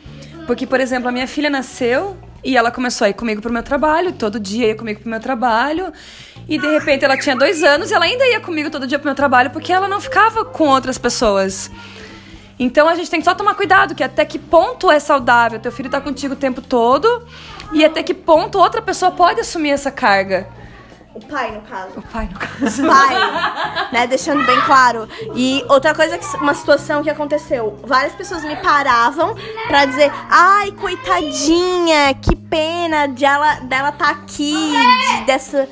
Porque, 0.47 0.67
por 0.67 0.81
exemplo, 0.81 1.09
a 1.09 1.13
minha 1.13 1.27
filha 1.27 1.49
nasceu 1.49 2.17
e 2.45 2.57
ela 2.57 2.71
começou 2.71 3.07
a 3.07 3.09
ir 3.09 3.15
comigo 3.15 3.41
pro 3.41 3.53
meu 3.53 3.63
trabalho, 3.63 4.13
todo 4.13 4.39
dia 4.39 4.69
ia 4.69 4.75
comigo 4.75 5.01
pro 5.01 5.09
meu 5.09 5.21
trabalho. 5.21 5.93
E 6.49 6.59
de 6.59 6.67
repente 6.67 7.05
ela 7.05 7.17
tinha 7.17 7.35
dois 7.35 7.63
anos 7.63 7.91
e 7.91 7.95
ela 7.95 8.05
ainda 8.05 8.27
ia 8.27 8.41
comigo 8.41 8.71
todo 8.71 8.87
dia 8.87 8.99
pro 8.99 9.07
meu 9.07 9.15
trabalho 9.15 9.51
porque 9.51 9.73
ela 9.73 9.89
não 9.89 10.01
ficava 10.01 10.45
com 10.45 10.69
outras 10.69 10.99
pessoas. 10.99 11.71
Então 12.59 12.89
a 12.89 12.95
gente 12.95 13.11
tem 13.11 13.21
que 13.21 13.25
só 13.25 13.35
tomar 13.35 13.55
cuidado, 13.55 13.95
que 13.95 14.05
até 14.05 14.25
que 14.25 14.39
ponto 14.39 14.91
é 14.91 15.01
saudável 15.01 15.59
teu 15.59 15.73
filho 15.73 15.89
tá 15.89 16.01
contigo 16.01 16.35
o 16.35 16.37
tempo 16.37 16.61
todo 16.61 17.23
e 17.73 17.85
até 17.85 18.03
que 18.03 18.15
ponto 18.15 18.59
outra 18.59 18.83
pessoa 18.83 19.11
pode 19.11 19.41
assumir 19.41 19.71
essa 19.71 19.91
carga. 19.91 20.47
O 21.15 21.21
pai, 21.27 21.53
no 21.53 21.61
caso. 21.63 21.93
O 21.97 22.03
pai, 22.03 22.29
no 22.33 22.39
caso. 22.39 22.83
pai, 22.87 23.91
né? 23.93 24.07
Deixando 24.09 24.45
bem 24.45 24.61
claro. 24.63 25.09
E 25.37 25.65
outra 25.69 25.95
coisa, 25.95 26.19
que 26.19 26.27
uma 26.39 26.55
situação 26.55 27.03
que 27.05 27.11
aconteceu. 27.11 27.79
Várias 27.85 28.13
pessoas 28.15 28.43
me 28.43 28.57
paravam 28.57 29.35
pra 29.69 29.85
dizer, 29.85 30.13
ai, 30.29 30.73
coitadinha, 30.73 32.13
que 32.15 32.35
pena 32.35 33.07
de 33.07 33.25
ela, 33.25 33.61
dela 33.61 33.93
tá 33.93 34.11
aqui, 34.11 34.55
de- 34.73 35.25
dessa... 35.27 35.69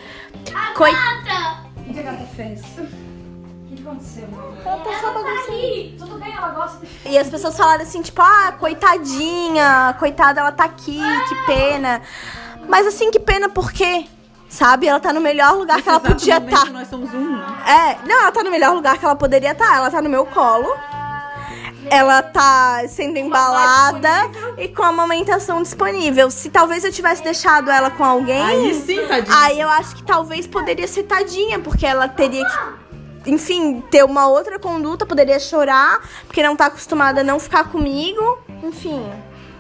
Coi... 0.77 0.93
O 0.93 1.93
que 1.93 1.99
a 1.99 2.03
gata 2.03 2.25
fez? 2.37 2.61
O 2.79 3.75
que 3.75 3.83
aconteceu? 3.83 4.29
Ela 4.65 4.77
tá 4.79 4.91
só 5.01 5.13
bagunçando. 5.13 5.99
Tudo 5.99 6.19
bem, 6.21 6.33
ela 6.33 6.49
gosta 6.51 6.87
de... 6.87 7.09
E 7.11 7.19
as 7.19 7.29
pessoas 7.29 7.57
falaram 7.57 7.83
assim, 7.83 8.01
tipo, 8.01 8.23
ah, 8.23 8.53
coitadinha, 8.59 9.95
coitada, 9.99 10.41
ela 10.41 10.53
tá 10.53 10.65
aqui, 10.65 11.01
que 11.29 11.35
pena. 11.47 12.01
Mas 12.69 12.87
assim, 12.87 13.11
que 13.11 13.19
pena 13.19 13.49
por 13.49 13.73
quê? 13.73 14.07
Sabe? 14.53 14.87
Ela 14.87 15.01
tá 15.01 15.15
no 15.15 15.21
melhor 15.21 15.57
lugar 15.57 15.81
que 15.81 15.89
ela 15.89 15.99
podia 15.99 16.37
estar. 16.37 16.67
Nós 16.67 16.87
somos 16.89 17.13
um. 17.15 17.39
né? 17.39 17.65
É, 17.67 18.07
não, 18.07 18.21
ela 18.21 18.31
tá 18.31 18.45
no 18.45 18.51
melhor 18.51 18.75
lugar 18.75 18.99
que 18.99 19.05
ela 19.05 19.17
poderia 19.17 19.53
estar. 19.53 19.77
Ela 19.79 19.91
tá 19.91 20.03
no 20.03 20.11
meu 20.11 20.27
colo. 20.27 20.69
Ela 21.89 22.23
tá 22.23 22.83
sendo 22.87 23.17
embalada 23.17 24.11
e 24.59 24.69
com 24.69 24.83
a 24.83 24.89
amamentação 24.89 25.63
disponível. 25.63 26.31
Se 26.31 26.51
talvez 26.51 26.85
eu 26.85 26.93
tivesse 26.93 27.25
deixado 27.25 27.71
ela 27.71 27.91
com 27.91 28.05
alguém. 28.05 28.43
Aí 28.43 28.75
sim, 28.75 29.07
tadinha. 29.07 29.37
Aí 29.39 29.59
eu 29.59 29.71
acho 29.71 29.97
que 29.97 30.03
talvez 30.03 30.47
poderia 30.47 30.87
ser 30.87 31.05
tadinha, 31.05 31.59
porque 31.59 31.87
ela 31.87 32.07
teria 32.07 32.45
que, 33.25 33.31
enfim, 33.31 33.83
ter 33.91 34.05
uma 34.05 34.29
outra 34.29 34.59
conduta, 34.59 35.07
poderia 35.07 35.41
chorar, 35.41 35.99
porque 36.27 36.43
não 36.43 36.55
tá 36.55 36.67
acostumada 36.67 37.23
a 37.23 37.25
não 37.25 37.41
ficar 37.41 37.65
comigo. 37.65 38.39
Enfim. 38.63 39.11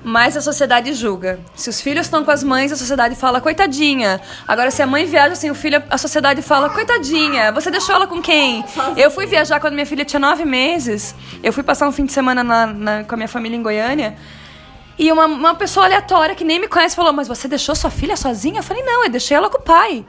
Mas 0.05 0.37
a 0.37 0.41
sociedade 0.41 0.93
julga. 0.95 1.39
Se 1.55 1.71
os 1.71 1.81
filhos 1.81 2.07
estão 2.07 2.25
com 2.25 2.31
as 2.33 2.43
mães, 2.43 2.73
a 2.73 2.77
sociedade 2.77 3.15
fala, 3.15 3.41
coitadinha. 3.41 4.21
Agora, 4.49 4.71
se 4.71 4.83
a 4.83 4.87
mãe 4.87 5.05
viaja 5.07 5.35
sem 5.37 5.51
o 5.51 5.55
filho, 5.55 5.81
a 5.89 5.97
sociedade 5.97 6.43
fala, 6.43 6.69
coitadinha, 6.71 7.53
você 7.53 7.71
deixou 7.71 7.95
ela 7.95 8.07
com 8.07 8.21
quem? 8.21 8.65
Eu 8.97 9.11
fui 9.13 9.27
viajar 9.27 9.61
quando 9.61 9.75
minha 9.75 9.87
filha 9.87 10.05
tinha 10.05 10.19
nove 10.19 10.45
meses. 10.45 11.15
Eu 11.43 11.53
fui 11.53 11.63
passar 11.63 11.87
um 11.89 11.93
fim 11.93 12.05
de 12.05 12.13
semana 12.13 12.43
na- 12.43 12.67
na- 12.67 13.05
com 13.05 13.15
a 13.15 13.17
minha 13.17 13.29
família 13.29 13.57
em 13.57 13.63
Goiânia. 13.63 14.17
E 14.99 15.11
uma, 15.11 15.27
uma 15.27 15.55
pessoa 15.55 15.87
aleatória 15.87 16.35
que 16.35 16.45
nem 16.45 16.61
me 16.61 16.69
conhece 16.69 16.95
falou, 16.95 17.13
mas 17.13 17.27
você 17.27 17.49
deixou 17.49 17.75
sua 17.75 17.91
filha 17.91 18.17
sozinha? 18.17 18.61
Eu 18.61 18.63
falei, 18.63 18.83
não, 18.83 19.05
eu 19.05 19.11
deixei 19.11 19.37
ela 19.37 19.49
com 19.49 19.59
o 19.59 19.63
pai. 19.63 20.05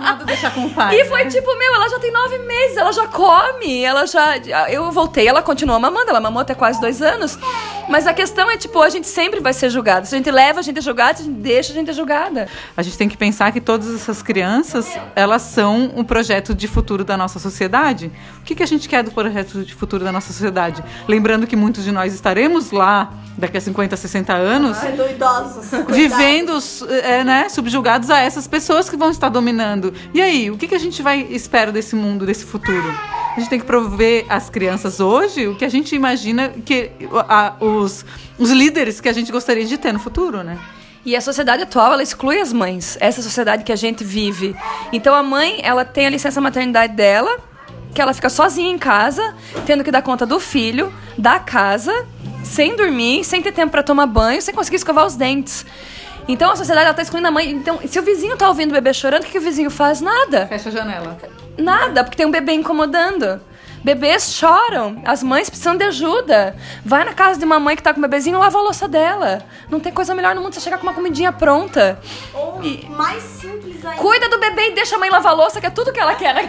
A 0.00 0.12
deixar 0.24 0.54
com 0.54 0.66
o 0.66 0.70
pai. 0.70 1.00
E 1.00 1.04
foi 1.06 1.26
tipo, 1.26 1.56
meu, 1.56 1.74
ela 1.74 1.88
já 1.88 1.98
tem 1.98 2.12
nove 2.12 2.38
meses, 2.38 2.76
ela 2.76 2.92
já 2.92 3.06
come, 3.06 3.82
ela 3.82 4.06
já. 4.06 4.38
Eu 4.68 4.90
voltei, 4.92 5.26
ela 5.26 5.42
continuou 5.42 5.78
mamando, 5.78 6.10
ela 6.10 6.20
mamou 6.20 6.42
até 6.42 6.54
quase 6.54 6.80
dois 6.80 7.02
anos. 7.02 7.38
Mas 7.88 8.06
a 8.06 8.14
questão 8.14 8.50
é, 8.50 8.56
tipo, 8.56 8.80
a 8.80 8.88
gente 8.88 9.06
sempre 9.06 9.40
vai 9.40 9.52
ser 9.52 9.70
julgada. 9.70 10.06
Se 10.06 10.14
a 10.14 10.18
gente 10.18 10.30
leva, 10.30 10.60
a 10.60 10.62
gente 10.62 10.78
é 10.78 10.82
julgada, 10.82 11.16
se 11.18 11.22
a 11.22 11.26
gente 11.26 11.40
deixa, 11.40 11.72
a 11.72 11.74
gente 11.74 11.90
é 11.90 11.92
julgada. 11.92 12.48
A 12.76 12.82
gente 12.82 12.96
tem 12.96 13.08
que 13.08 13.16
pensar 13.16 13.52
que 13.52 13.60
todas 13.60 13.94
essas 13.94 14.22
crianças, 14.22 14.86
elas 15.14 15.42
são 15.42 15.92
um 15.94 16.04
projeto 16.04 16.54
de 16.54 16.66
futuro 16.66 17.04
da 17.04 17.16
nossa 17.16 17.38
sociedade. 17.38 18.10
O 18.40 18.42
que, 18.42 18.54
que 18.54 18.62
a 18.62 18.66
gente 18.66 18.88
quer 18.88 19.02
do 19.02 19.10
projeto 19.10 19.64
de 19.64 19.74
futuro 19.74 20.04
da 20.04 20.12
nossa 20.12 20.32
sociedade? 20.32 20.82
Lembrando 21.06 21.46
que 21.46 21.56
muitos 21.56 21.84
de 21.84 21.92
nós 21.92 22.14
estaremos 22.14 22.70
lá 22.70 23.12
daqui 23.36 23.56
a 23.56 23.60
50, 23.60 23.96
60 23.96 24.32
anos, 24.32 24.76
Sendo 24.76 25.10
idosos. 25.10 25.66
vivendo 25.88 26.58
é, 27.02 27.24
né, 27.24 27.48
subjugados 27.48 28.10
a 28.10 28.20
essas 28.20 28.46
pessoas 28.46 28.88
que 28.88 28.96
vão 28.96 29.10
estar 29.10 29.28
dominando. 29.28 29.92
E 30.12 30.20
aí, 30.22 30.50
o 30.50 30.56
que, 30.56 30.68
que 30.68 30.74
a 30.74 30.78
gente 30.78 31.02
vai 31.02 31.20
espera 31.30 31.72
desse 31.72 31.96
mundo, 31.96 32.24
desse 32.24 32.44
futuro? 32.44 32.84
A 33.36 33.40
gente 33.40 33.48
tem 33.50 33.58
que 33.58 33.66
prover 33.66 34.24
às 34.28 34.48
crianças 34.48 35.00
hoje 35.00 35.48
o 35.48 35.56
que 35.56 35.64
a 35.64 35.68
gente 35.68 35.94
imagina 35.94 36.50
que 36.64 36.92
a- 37.28 37.54
os, 37.60 38.04
os 38.38 38.50
líderes 38.50 39.00
que 39.00 39.08
a 39.08 39.12
gente 39.12 39.32
gostaria 39.32 39.64
de 39.64 39.76
ter 39.76 39.92
no 39.92 39.98
futuro, 39.98 40.42
né? 40.44 40.58
E 41.04 41.14
a 41.16 41.20
sociedade 41.20 41.64
atual, 41.64 41.92
ela 41.92 42.02
exclui 42.02 42.40
as 42.40 42.52
mães. 42.52 42.96
Essa 43.00 43.20
sociedade 43.20 43.62
que 43.64 43.72
a 43.72 43.76
gente 43.76 44.02
vive. 44.04 44.56
Então 44.92 45.14
a 45.14 45.22
mãe, 45.22 45.60
ela 45.62 45.84
tem 45.84 46.06
a 46.06 46.10
licença 46.10 46.40
maternidade 46.40 46.94
dela, 46.94 47.38
que 47.94 48.00
ela 48.00 48.14
fica 48.14 48.30
sozinha 48.30 48.70
em 48.70 48.78
casa, 48.78 49.34
tendo 49.66 49.84
que 49.84 49.90
dar 49.90 50.00
conta 50.02 50.24
do 50.24 50.38
filho, 50.40 50.92
da 51.18 51.38
casa, 51.38 52.06
sem 52.44 52.74
dormir, 52.76 53.24
sem 53.24 53.42
ter 53.42 53.52
tempo 53.52 53.70
pra 53.72 53.82
tomar 53.82 54.06
banho, 54.06 54.40
sem 54.40 54.54
conseguir 54.54 54.76
escovar 54.76 55.04
os 55.04 55.14
dentes. 55.16 55.66
Então 56.26 56.50
a 56.52 56.56
sociedade 56.56 56.86
ela 56.86 56.94
tá 56.94 57.02
excluindo 57.02 57.28
a 57.28 57.30
mãe. 57.30 57.50
Então, 57.50 57.80
se 57.86 57.98
o 57.98 58.02
vizinho 58.02 58.36
tá 58.36 58.48
ouvindo 58.48 58.70
o 58.70 58.74
bebê 58.74 58.94
chorando, 58.94 59.22
o 59.22 59.26
que, 59.26 59.32
que 59.32 59.38
o 59.38 59.42
vizinho 59.42 59.70
faz? 59.70 60.00
Nada. 60.00 60.46
Fecha 60.46 60.68
a 60.70 60.72
janela. 60.72 61.18
Nada, 61.58 62.04
porque 62.04 62.16
tem 62.16 62.26
um 62.26 62.30
bebê 62.30 62.52
incomodando. 62.52 63.40
Bebês 63.84 64.32
choram, 64.32 65.02
as 65.04 65.22
mães 65.22 65.50
precisam 65.50 65.76
de 65.76 65.84
ajuda. 65.84 66.56
Vai 66.82 67.04
na 67.04 67.12
casa 67.12 67.38
de 67.38 67.44
uma 67.44 67.60
mãe 67.60 67.76
que 67.76 67.82
tá 67.82 67.92
com 67.92 67.98
um 67.98 68.02
bebezinho, 68.02 68.38
lava 68.38 68.56
a 68.56 68.62
louça 68.62 68.88
dela. 68.88 69.42
Não 69.68 69.78
tem 69.78 69.92
coisa 69.92 70.14
melhor 70.14 70.34
no 70.34 70.40
mundo 70.40 70.54
você 70.54 70.60
chegar 70.60 70.78
com 70.78 70.84
uma 70.84 70.94
comidinha 70.94 71.30
pronta. 71.30 72.00
Ou 72.32 72.62
mais 72.88 73.22
simples 73.22 73.84
ainda. 73.84 74.00
Cuida 74.00 74.28
do 74.30 74.38
bebê 74.38 74.70
e 74.70 74.74
deixa 74.74 74.96
a 74.96 74.98
mãe 74.98 75.10
lavar 75.10 75.32
a 75.32 75.36
louça, 75.36 75.60
que 75.60 75.66
é 75.66 75.70
tudo 75.70 75.92
que 75.92 76.00
ela 76.00 76.14
quer, 76.14 76.34
né? 76.34 76.48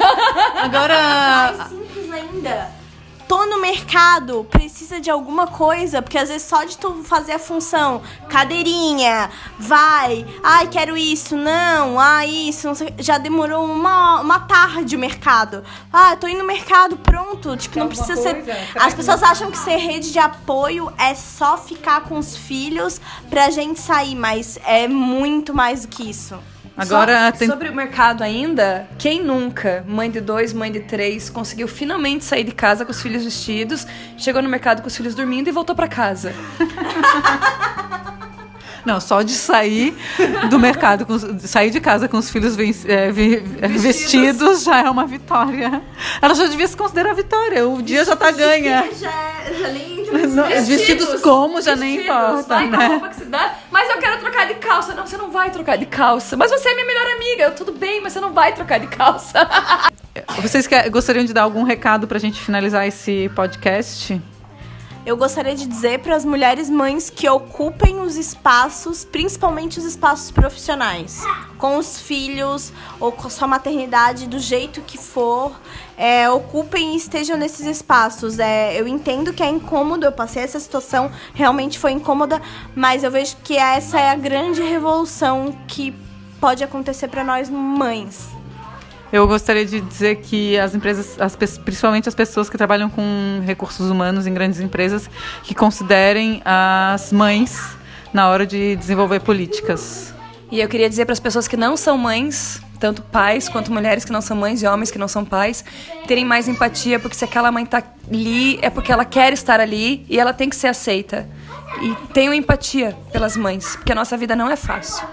Agora, 0.63 1.53
mais 1.57 1.67
simples 1.67 2.11
ainda. 2.11 2.84
Tô 3.27 3.45
no 3.47 3.59
mercado, 3.59 4.45
precisa 4.51 5.01
de 5.01 5.09
alguma 5.09 5.47
coisa, 5.47 5.99
porque 6.01 6.17
às 6.17 6.29
vezes 6.29 6.47
só 6.47 6.63
de 6.63 6.77
tu 6.77 7.03
fazer 7.03 7.31
a 7.33 7.39
função, 7.39 8.03
cadeirinha, 8.29 9.31
vai, 9.57 10.25
ai, 10.43 10.67
quero 10.67 10.95
isso, 10.95 11.35
não, 11.35 11.99
ai, 11.99 12.29
isso, 12.29 12.67
não 12.67 12.75
sei, 12.75 12.93
já 12.99 13.17
demorou 13.17 13.65
uma, 13.65 14.21
uma 14.21 14.39
tarde 14.41 14.95
o 14.95 14.99
mercado. 14.99 15.63
Ah, 15.91 16.15
tô 16.15 16.27
indo 16.27 16.39
no 16.39 16.45
mercado, 16.45 16.97
pronto, 16.97 17.57
tipo, 17.57 17.79
não 17.79 17.87
precisa 17.87 18.15
ser. 18.15 18.43
Será 18.43 18.85
As 18.85 18.93
pessoas 18.93 19.23
acham 19.23 19.49
que 19.49 19.57
ser 19.57 19.77
rede 19.77 20.11
de 20.11 20.19
apoio 20.19 20.93
é 20.97 21.15
só 21.15 21.57
ficar 21.57 22.01
com 22.01 22.19
os 22.19 22.37
filhos 22.37 23.01
pra 23.29 23.49
gente 23.49 23.79
sair, 23.79 24.15
mas 24.15 24.59
é 24.65 24.87
muito 24.87 25.51
mais 25.51 25.81
do 25.81 25.87
que 25.87 26.07
isso. 26.07 26.37
Agora 26.77 27.31
So- 27.31 27.37
tem. 27.39 27.47
Sobre 27.47 27.69
o 27.69 27.73
mercado 27.75 28.21
ainda, 28.23 28.87
quem 28.97 29.23
nunca, 29.23 29.83
mãe 29.87 30.11
de 30.11 30.19
dois, 30.19 30.51
mãe 30.53 30.71
de 30.71 30.81
três, 30.81 31.29
conseguiu 31.29 31.67
finalmente 31.67 32.25
sair 32.25 32.43
de 32.43 32.51
casa 32.51 32.83
com 32.83 32.91
os 32.91 33.01
filhos 33.01 33.23
vestidos, 33.23 33.87
chegou 34.17 34.41
no 34.41 34.49
mercado 34.49 34.81
com 34.81 34.87
os 34.87 34.95
filhos 34.97 35.15
dormindo 35.15 35.47
e 35.47 35.51
voltou 35.51 35.75
pra 35.75 35.87
casa? 35.87 36.33
Não, 38.85 38.99
só 39.01 39.21
de 39.21 39.31
sair 39.33 39.97
do 40.49 40.59
mercado, 40.59 41.05
com, 41.05 41.13
os- 41.13 41.41
sair 41.49 41.69
de 41.71 41.79
casa 41.79 42.07
com 42.07 42.17
os 42.17 42.29
filhos 42.29 42.55
ven- 42.55 42.75
é, 42.87 43.11
vi- 43.11 43.43
é, 43.61 43.67
vestidos. 43.67 44.63
já 44.63 44.79
é 44.85 44.89
uma 44.89 45.05
vitória. 45.07 45.81
Ela 46.21 46.35
já 46.35 46.45
devia 46.47 46.67
se 46.67 46.77
considerar 46.77 47.13
vitória. 47.13 47.67
O 47.67 47.81
dia 47.81 48.05
já 48.05 48.15
tá 48.15 48.29
ganha. 48.31 48.87
Já, 48.99 49.11
já 49.59 49.67
nem 49.69 49.95
Não, 50.29 50.43
vestidos, 50.47 51.19
como 51.21 51.61
já 51.61 51.75
nem 51.75 51.97
Vestidos, 51.97 52.15
importa, 52.25 52.47
vai 52.55 52.69
né? 52.69 52.87
roupa 52.87 53.09
que 53.09 53.15
se 53.15 53.25
dá, 53.25 53.55
mas 53.71 53.89
eu 53.89 53.97
quero 53.97 54.19
trocar 54.19 54.45
de 54.47 54.53
calça. 54.55 54.93
Não, 54.93 55.05
você 55.05 55.17
não 55.17 55.29
vai 55.31 55.49
trocar 55.49 55.77
de 55.77 55.85
calça. 55.87 56.37
Mas 56.37 56.51
você 56.51 56.69
é 56.69 56.73
minha 56.75 56.85
melhor 56.85 57.05
amiga. 57.15 57.43
Eu, 57.45 57.51
tudo 57.55 57.71
bem, 57.73 58.01
mas 58.01 58.13
você 58.13 58.19
não 58.19 58.31
vai 58.31 58.53
trocar 58.53 58.79
de 58.79 58.87
calça. 58.87 59.47
Vocês 60.41 60.65
quer- 60.65 60.89
gostariam 60.89 61.25
de 61.25 61.33
dar 61.33 61.41
algum 61.43 61.63
recado 61.63 62.07
pra 62.07 62.17
gente 62.17 62.39
finalizar 62.39 62.87
esse 62.87 63.29
podcast? 63.35 64.21
Eu 65.05 65.15
gostaria 65.15 65.53
de 65.53 65.67
dizer 65.67 65.99
para 65.99 66.15
as 66.15 66.25
mulheres 66.25 66.67
mães 66.67 67.11
que 67.11 67.29
ocupem 67.29 67.99
os 67.99 68.17
espaços, 68.17 69.05
principalmente 69.05 69.77
os 69.77 69.85
espaços 69.85 70.31
profissionais, 70.31 71.21
com 71.59 71.77
os 71.77 72.01
filhos 72.01 72.73
ou 72.99 73.11
com 73.11 73.29
sua 73.29 73.47
maternidade, 73.47 74.25
do 74.25 74.39
jeito 74.39 74.81
que 74.81 74.97
for, 74.97 75.51
é, 75.95 76.27
ocupem 76.27 76.93
e 76.93 76.97
estejam 76.97 77.37
nesses 77.37 77.67
espaços. 77.67 78.39
É, 78.39 78.73
eu 78.81 78.87
entendo 78.87 79.31
que 79.31 79.43
é 79.43 79.47
incômodo, 79.47 80.07
eu 80.07 80.11
passei 80.11 80.41
essa 80.41 80.59
situação, 80.59 81.11
realmente 81.35 81.77
foi 81.77 81.91
incômoda, 81.91 82.41
mas 82.75 83.03
eu 83.03 83.11
vejo 83.11 83.37
que 83.43 83.55
essa 83.55 83.99
é 83.99 84.09
a 84.09 84.15
grande 84.15 84.63
revolução 84.63 85.55
que 85.67 85.93
pode 86.41 86.63
acontecer 86.63 87.09
para 87.09 87.23
nós 87.23 87.47
mães. 87.47 88.27
Eu 89.15 89.25
gostaria 89.25 89.65
de 89.65 89.79
dizer 89.79 90.17
que 90.17 90.59
as 90.59 90.75
empresas, 90.75 91.15
as 91.21 91.37
principalmente 91.37 92.09
as 92.09 92.13
pessoas 92.13 92.49
que 92.49 92.57
trabalham 92.57 92.89
com 92.89 93.41
recursos 93.45 93.89
humanos 93.89 94.27
em 94.27 94.33
grandes 94.33 94.59
empresas, 94.59 95.09
que 95.41 95.55
considerem 95.55 96.41
as 96.43 97.13
mães 97.13 97.77
na 98.13 98.27
hora 98.27 98.45
de 98.45 98.75
desenvolver 98.75 99.21
políticas. 99.21 100.13
E 100.51 100.59
eu 100.59 100.67
queria 100.67 100.89
dizer 100.89 101.05
para 101.05 101.13
as 101.13 101.19
pessoas 101.21 101.47
que 101.47 101.55
não 101.55 101.77
são 101.77 101.97
mães, 101.97 102.61
tanto 102.77 103.01
pais 103.03 103.47
quanto 103.47 103.71
mulheres 103.71 104.03
que 104.03 104.11
não 104.11 104.19
são 104.19 104.35
mães 104.35 104.61
e 104.61 104.67
homens 104.67 104.91
que 104.91 104.99
não 104.99 105.07
são 105.07 105.23
pais, 105.23 105.63
terem 106.05 106.25
mais 106.25 106.49
empatia, 106.49 106.99
porque 106.99 107.15
se 107.15 107.23
aquela 107.23 107.49
mãe 107.53 107.65
tá 107.65 107.81
ali 108.09 108.59
é 108.61 108.69
porque 108.69 108.91
ela 108.91 109.05
quer 109.05 109.31
estar 109.31 109.61
ali 109.61 110.05
e 110.09 110.19
ela 110.19 110.33
tem 110.33 110.49
que 110.49 110.57
ser 110.57 110.67
aceita. 110.67 111.25
E 111.81 111.95
tenham 112.11 112.33
empatia 112.33 112.97
pelas 113.13 113.37
mães, 113.37 113.77
porque 113.77 113.93
a 113.93 113.95
nossa 113.95 114.17
vida 114.17 114.35
não 114.35 114.51
é 114.51 114.57
fácil. 114.57 115.07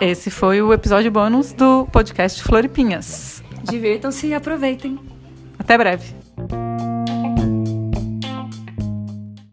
Esse 0.00 0.30
foi 0.30 0.60
o 0.60 0.72
episódio 0.72 1.10
bônus 1.10 1.52
do 1.52 1.86
podcast 1.86 2.42
Floripinhas. 2.42 3.42
Divirtam-se 3.62 4.26
e 4.26 4.34
aproveitem. 4.34 4.98
Até 5.58 5.78
breve. 5.78 6.14